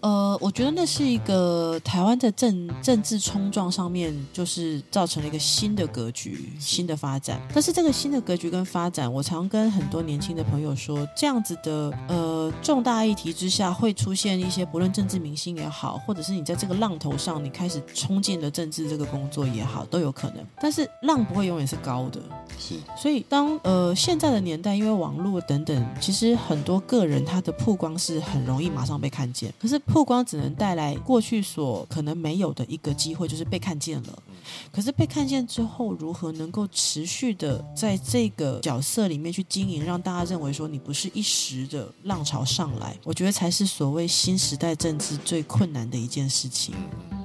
[0.05, 7.41] 呃，我觉得那是一个台湾的政政治冲撞上面，就是造成了一个新的格局、新的发展。
[7.55, 20.45] 但是这个新的格局跟发展，我常跟很多年轻的朋友说，这样子的呃重大议题之下，会出现一些不论政治明星也好，或者是你在这个浪头上，你开始冲进了政治这个工作也好，都有可能。
[20.61, 22.21] 但是浪不会永远是高的，
[22.59, 22.75] 是。
[22.95, 29.81] 所以当呃现在的年代，因为网络等等，其实很多个人他的曝光是很容易马上被看见，可是。
[29.95, 34.23] 曝光只能带来过去所可能没有的一个机会，就是被看见了。
[34.73, 46.75] 可是被看见之后，如何能够持续的在这个角色里面去经营，让大家认为说你不是一时的浪潮上来，我觉得才是所谓新时代政治最困难的一件事情。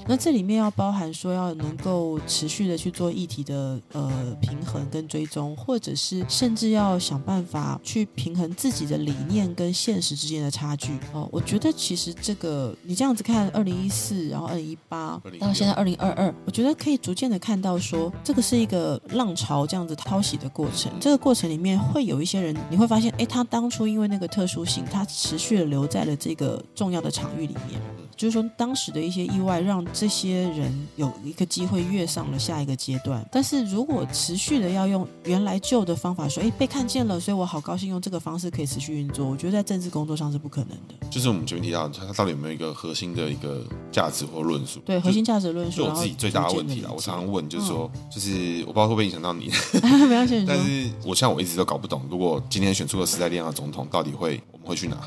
[0.09, 11.29] 那这里面要包含说要能够持续的去做议题的呃平衡跟追踪，或者是甚至要想办法去平衡自己的理念跟现实之间的差距哦。
[11.31, 20.91] 我觉得其实这个你这样子看，二零一四，然后二零一八到现在二零二二，我觉得可以逐渐的看到说这个是一个浪潮这样子淘洗的过程。
[20.99, 27.79] 这个过程里面会有一些人，你会发现，哎，他当初因为那个特殊性，他持续的留在了这个重要的场域里面。
[28.17, 33.27] 就是说，当时的一些意外让这些人有一个机会跃上了下一个阶段。
[33.29, 41.07] 但是如果持续的要用原来旧的方法说，哎，被看见了，所以我好高兴用这个方式可以持续运作，我觉得在政治工作上是不可能的。
[41.09, 44.79] 就是我们前面提到，它到底有没有一个核心的一个价值或论述？
[44.85, 45.81] 对，核心价值论述。
[45.81, 49.51] 就我自己最大的问题啦，我常常问，就是说，嗯、就是我不知道会不会影响到你。
[50.07, 50.45] 没关系。
[50.47, 54.97] 但是我像我一直都搞不懂，如果今天选出个时代力量的总统，到底会我们会去哪？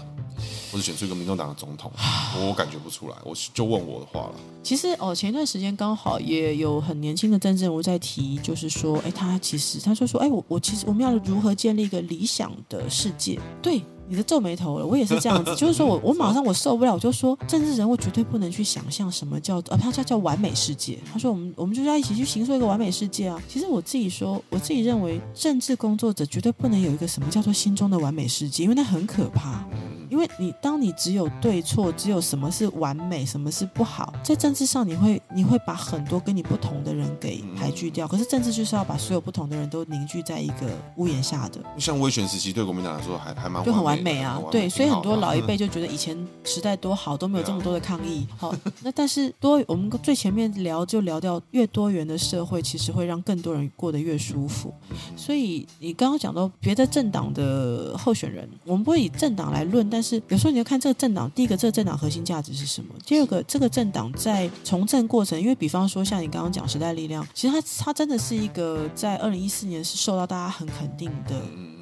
[0.70, 1.90] 或者选出一个民众党的总统，
[2.49, 3.16] 我感觉不出来。
[3.24, 4.34] 我就问我的话了。
[4.62, 13.38] 其实哦，前一段时间刚好也有很年轻的政治人物在提，就是说，哎，他其实他就说，哎，我我其实我们要如何建立一个理想的世界？
[13.61, 13.82] 对。
[14.12, 14.86] 你的皱眉头了。
[14.86, 20.98] 我也是这样子，就是说我 我马上我受不了，我就说政治人物绝对不能去想象什么叫呃，他叫叫完美世界。
[21.10, 23.40] 他说我们我们就是要一起去形塑一个完美世界啊。
[23.48, 29.64] 其实我自己说，我自己认为政治工作者绝对不能有一个什么叫做心中的完美世界，因为那很可怕。
[30.10, 38.06] 因为你当你只有对错，只有什么是完美，什么是不好，在政治上你会你会把很多跟你不同的人给排拒掉。
[38.06, 41.58] 可是政治就是要把所有不同的人都凝聚在一个屋檐下的。
[41.78, 48.26] 像威权时期对国民党来说还还蛮就很完美啊，对，所以很多老一辈 就觉得以前时代多好，都没有这么多的抗议。
[48.36, 54.74] 好，那但是多我们最前面聊就聊掉越多元的社会，其实会让更多人过得越舒服。
[55.16, 62.92] 所以你刚刚讲到别的政党的候选人，我们不会以政党来论，但但是有时候你要看这个政党，第一个这个政党核心价值是什么？
[63.07, 71.36] 第二个这个政党在从政过程，因为比方说像你刚刚讲时代力量，其实它它真的是一个在二零一四年是受到大家很肯定的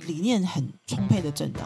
[0.06, 1.62] 理念很充沛的政党。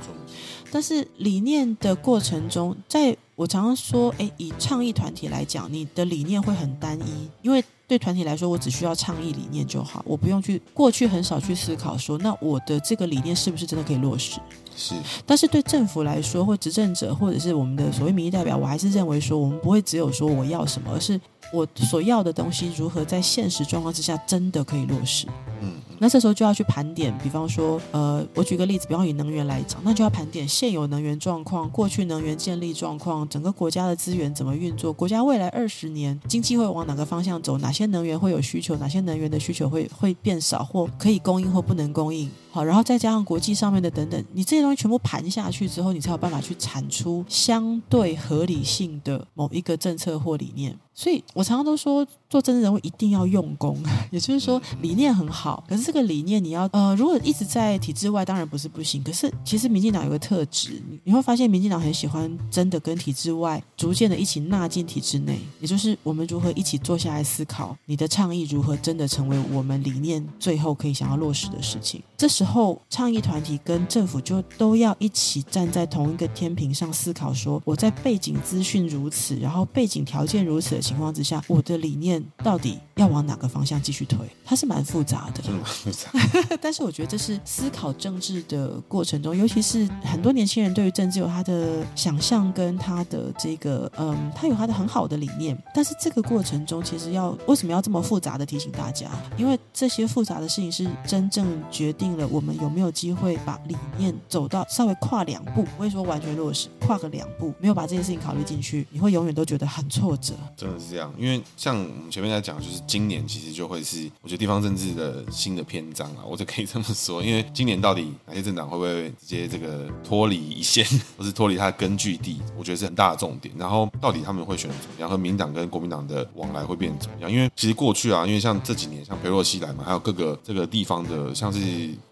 [0.70, 14.41] 但是理念的过程中，在我常常说，诶，以倡议团体来讲，你的理念会很单一，因为对团体来说，我只需要倡议理念就好，我不用去过去很少去思考说，那我的这个理念是不是真的可以落实？
[14.76, 21.20] 是，但是对政府来说，或执政者，或者是我们的所谓民意代表，我还是认为说，我们不会只有说我要什么，而是
[21.53, 25.26] 我所要的东西如何在现实状况之下真的可以落实。
[25.61, 42.31] 嗯，那这时候就要去盘点，比方说，呃，我举个例子，比方以能源来讲，那就要盘点现有能源状况、过去能源建立状况、整个国家的资源怎么运作、国家未来二十年经济会往哪个方向走、哪些能源会有需求、哪些能源的需求会会变少或可以供应或不能供应。
[42.51, 50.79] 好，然后再加上国际上面的等等，你这些东西全部盘下去之后，你才有办法去产出相对合理性的某一个政策或理念。
[50.97, 53.80] 所以我常常都说，做政治人物一定要用功，
[54.11, 59.01] 也就是说理念很好，可是这个理念你要呃，如果一直在体制外，当然不是不行。
[59.05, 72.03] 可是其实民进党有个特质，你会发现民进党很喜欢真的跟体制外逐渐的一起纳进体制内，也就是我们如何一起坐下来思考，你的倡议如何真的成为我们理念最后可以想要落实的事情。
[72.16, 84.19] 这时候倡议团体跟政府就都要一起站在同一个天平上思考，说我在背景资讯如此，然后背景条件如此的情况之下，我的理念到底要往哪个方向继续推？
[84.45, 86.11] 它是蛮复杂的，蛮复杂。
[86.61, 95.57] 但是我觉得这是思考政治的过程中，尤其是很多年轻人对于政治有他的想象跟他的这个，嗯，他有他的很好的理念。
[95.75, 99.11] 但是这个过程中，其实要为什么要这么复杂的提醒大家？
[99.37, 110.35] 因为这些复杂的事情是真正决定了我们有没有机会把理念走到稍微跨两步，不会说完全落实，跨个两步，没有把这件事情考虑进去，你会永远都觉得很挫折。
[110.57, 111.13] 真的是这样。
[111.19, 117.22] 因为像我们前面在讲，就是今年其实就会是我觉得地方政治的新的篇章啊，我就可以这么说。
[117.22, 120.85] 因为今年到底哪些政党会不会直接这个脱离一线，
[121.16, 123.55] 或是脱离它的根据地，我觉得是很大的重点。
[123.59, 127.30] 然后到底他们会选怎么样，和民党跟国民党的往来会变成怎么样？
[127.30, 131.61] 因为其实过去啊，因为像这几年像裴洛西来嘛，还有各个这个地方的，像是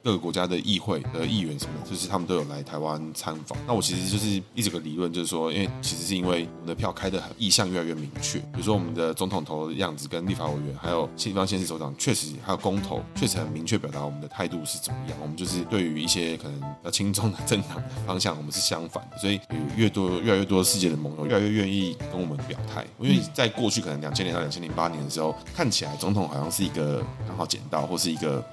[0.03, 3.59] 各个国家的议会的议员什么，就是他们都有来台湾参访。
[3.67, 15.17] 那我其实就是一直个理论，就是说，因为其实是因为我们的票开的意向越来越明确，比如说我们的总统投的样子跟立法委员，还有地方县市首长，确实还有公投，确实很明确表达我们的态度是怎么样。
[15.21, 19.19] 我们就是对于一些可能要轻中的政党的方向，我们是相反的。
[19.19, 22.85] 所以有越多越来越多世界的盟友越来越愿意跟我们表态。
[22.99, 28.45] 因为在过去可能两千年到两千零八年的时候，看起来总统好像是一个刚好捡到，或是一个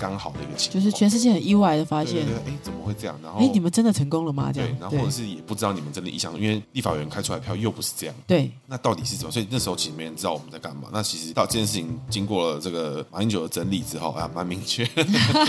[0.00, 3.18] 刚好的一个情况，就是全世界很意外的发现，哎，怎么会这样？
[3.22, 4.50] 然后，哎，你们真的成功了吗？
[4.52, 9.32] 这样，对，然后或者是也不知道你们真的意向，因为立法委员开出来票又不是这样，对，那到底是怎么？
[9.32, 10.88] 所以那时候其实没人知道我们在干嘛。
[10.92, 14.84] 那其实到这件事情经过了这个马英九的整理之后啊，蛮明确。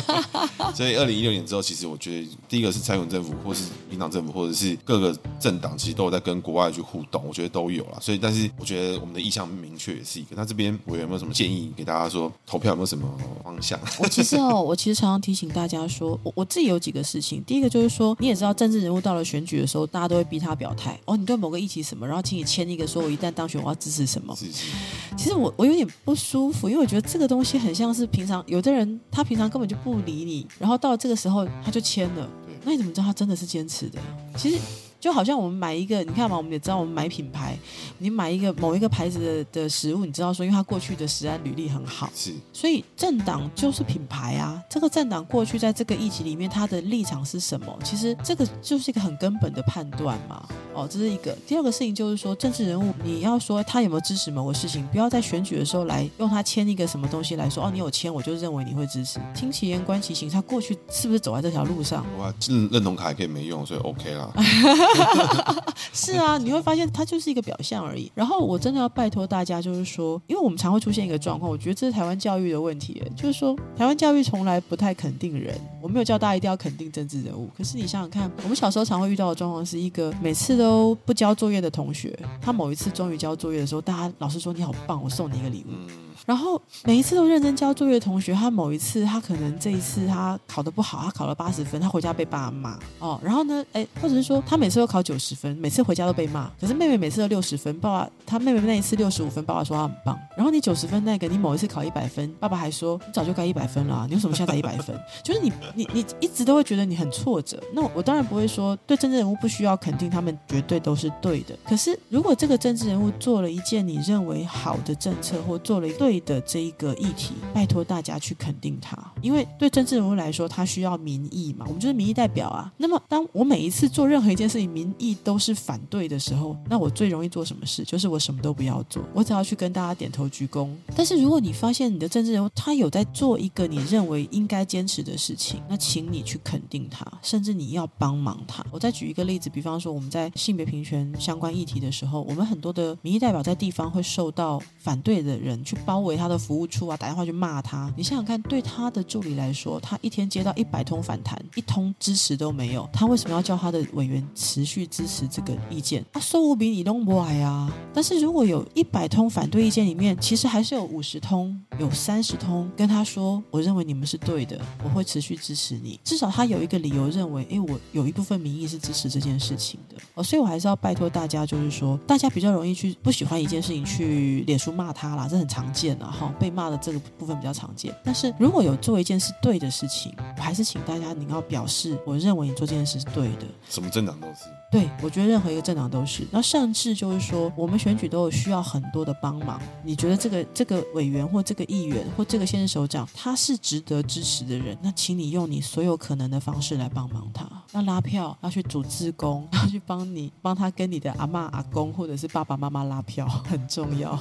[0.73, 7.97] 所以二零一六年之后，其实我觉得第一个是蔡英文政府，或是民党政府，或者是各个政党，其实都有在跟国外去互动，我觉得都有了。
[7.99, 10.29] 所以，但是我觉得我们的意向明确也是一个。
[10.37, 13.05] 那这边我有没有什么建议给大家说，投票有没有什么
[13.43, 13.77] 方向？
[13.99, 17.43] 我其实哦，我其实常常提醒大家说， 我我自己有几个事情。
[17.43, 20.97] 第一个就是说，你也知道，政治人物到了选举的时候，大家都会逼他表态。
[21.03, 24.33] 哦，你对某个议题什么，然后请你签一个，说我一旦当选，我要支持什么。
[24.37, 24.71] 是是。
[25.17, 32.29] 其实我我有点不舒服，因为我觉得这个东西很像是平常有的人，他平常根本就不理你，然后到这个时候他就签了。
[32.63, 33.99] 那你怎么知道他真的是坚持的？
[34.35, 34.57] 其实
[34.99, 37.57] 就好像我们买一个，你看嘛，我们也知道我们买品牌，
[37.99, 44.61] 你买一个某一个牌子的的食物，你知道说，因为它过去的食安履历很好，是，所以政党就是品牌啊。
[44.69, 47.77] 这个政党过去在这个议题里面，它的立场是什么？
[47.83, 50.47] 其实这个就是一个很根本的判断嘛。
[50.73, 51.35] 哦，这是一个。
[51.47, 59.19] 第二个事情就是说，政治人物你要说他有没有支持某个事情，不要在选举的时候来用他签一个什么东西来说，哦，你有签，我就认为你会支持。
[59.35, 62.05] 听其言，观其行，他过去是不是走在这条路上？
[62.17, 64.31] 哇，认认同卡也可以没用，所以 OK 啦。
[65.93, 68.11] 是啊，你会发现它就是一个表象而已。
[68.13, 75.59] 然后我真的要拜托大家，就是说，因为我们常会出现一个状况，我觉得这是台湾教育的问题，就是说台湾教育从来不太肯定人。
[75.81, 86.06] 我没有叫大家一定要肯定政治人物，可是你想想看，我们小时候常会遇到的状况是一个每次都不交作业的同学，他某一次终于交作业的时候，大家老师说你好棒，我送你一个礼物。
[86.27, 93.17] 然后每一次都认真交作业的同学，他某一次他可能这一次他考得不好，他考了八十分，他回家被爸妈骂哦。
[93.23, 96.51] 然后呢，哎，或者是说他每次都考九十分，每次回家都被骂。
[96.59, 100.19] 可是妹妹每次都六十分，爸爸他妹妹那一次六十五分，爸爸说他很棒。
[100.35, 104.93] 然后你九十分那个，你某一次考一百分，爸爸还说你早就该一百分了，你为什么现在一百分？
[105.23, 107.57] 就是你你你一直都会觉得你很挫折。
[107.73, 111.57] 那我当然不会说对政治人物不需要肯定，他们绝对都是对的。
[111.63, 122.71] 可是如果这个政治人物做了一件你认为好的政策，或做了一对的这一个议题，拜托大家去肯定他，因为对政治人物来说，他需要民意嘛，我们就是民意代表啊。
[122.77, 127.83] 那么，当我每一次做任何一件事情，民意都是反对的时候，那我最容易做什么事？
[127.83, 130.69] 就是我什么都不要做，我只要去跟大家点头鞠躬。
[130.95, 138.65] 但是，如果你发现你的政治人物他有在做一个你认为应该坚持的事情，那请你去肯定他，甚至你要帮忙他。
[138.71, 146.35] 我再举一个例子，比方说我们在性别平权相关议题的时候，我们很多的民意代表在地方会受到反对的人去包围他的。
[146.47, 147.91] 服务处啊，打电话去骂他。
[147.97, 152.87] 你想想看，对他的助理来说，他一天接到一百通反弹，一通支持都没有。
[152.93, 156.05] 他为什么要叫他的委员持续支持这个意见？
[156.13, 157.69] 啊，收无比你弄不来啊。
[157.93, 165.99] 但是如果有一百通反对意见里面，其实还是有五十通，有三十通跟他说，我认为你们是对的，我会持续支持你。
[166.03, 169.97] 至少他有一个理由认为，诶，我有一部分民意是支持这件事情的。
[170.15, 176.33] 哦，所以我还是要拜托大家，就是说，大家比较容易去不喜欢一件事情，去脸书骂他啦，这很常见的哈。
[176.39, 183.45] 被骂的这个部分比较常见，但是如果有做一件事对的事情，我还是请大家你要表示，我认为你做这件事是对的。
[183.69, 184.45] 什么政党都是？
[184.71, 186.27] 对，我觉得任何一个政党都是。
[186.31, 189.61] 那甚至就是说，我们选举都有需要很多的帮忙。
[189.83, 197.47] 你觉得这个这个委员或这个议员或这个县市首长他是值得支持的人，那请你用你所有可能的方式来帮忙他。
[197.73, 204.19] 要拉票，要去组志工， 要去帮你帮他跟你的阿妈阿公或者是爸爸妈妈拉票，很重要。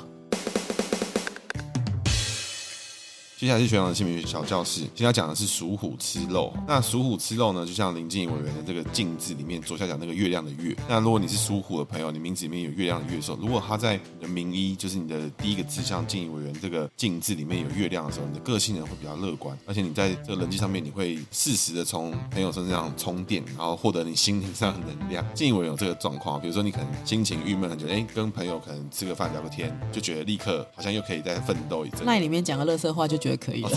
[3.39, 6.51] 接下来是学长的姓名小教室，今天要讲的是属虎吃肉。
[6.67, 10.75] 那属虎吃肉呢，就像林静仪委员的这个“静”字里面左下角那个月亮的“月”。
[10.89, 25.23] 那如果你是属虎的朋友，你名字里面有月亮的“月”的时候，如果他在你的名医，就是你的第一个字，像静仪委员这个“静”字里面有月亮的时候，你的个性呢会比较乐观，而且你在这个人际上面，你会适时的从朋友身上充电，然后获得你心灵上的能量。
[25.35, 32.01] 静仪委员有这个状况，比如说你可能心情郁闷很久，哎，跟朋友可能吃个饭聊个天，就觉得立刻好像又可以再奋斗一阵。
[32.07, 33.26] 那里面讲个乐色话就。
[33.27, 33.71] 觉得可以了，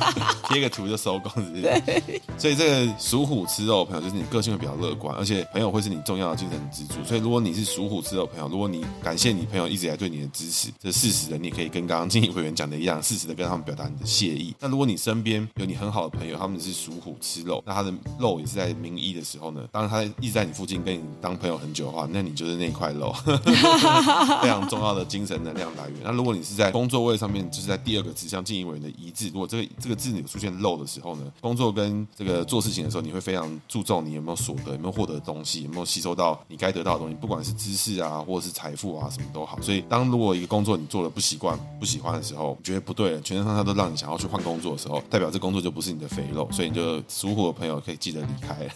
[0.48, 1.62] 贴个图就收工，是是？
[1.62, 2.20] 对。
[2.36, 6.94] 所以这个属虎吃肉的朋友，就是你个性会比较乐观，而且朋友会是你重要的精神支柱。
[7.06, 14.54] 所以如果你是属虎吃肉的朋友，如果你感谢你朋友一直以来对你的支持，这事实的，你也可以跟刚刚经营委员讲的一样，事实的跟他们表达你的谢意。
[14.60, 23.14] 那如果你身边有你很好的朋友，他们是属虎吃肉，那他的肉也是在名医的时候呢，当然他一直在你附近跟你当朋友很久的话，那你就是那块肉，
[24.42, 25.98] 非常重要的精神能量来源。
[26.02, 39.58] 那如果你是在工作位上面，就是在第二个指向经营委员的一致，如果这个这个字有出现漏的时候呢，工作跟这个做事情的时候，你会非常注重你有没有所得，有没有获得东西，有没有吸收到你该得到的东西，不管是知识啊，或者是财富啊，什么都好。
[39.60, 48.68] 所以，当如果一个工作你做的不习惯、不喜欢的时候，觉得不对了，全身上下都让你想要去换工作的时候，代表这工作就不是你的肥肉，所以你就属虎的朋友可以记得离开。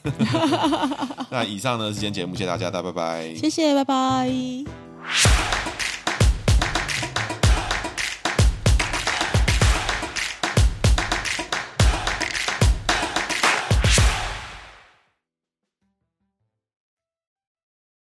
[1.30, 5.83] 那以上呢是今天节目，谢谢大家，大家拜拜，谢谢，拜拜。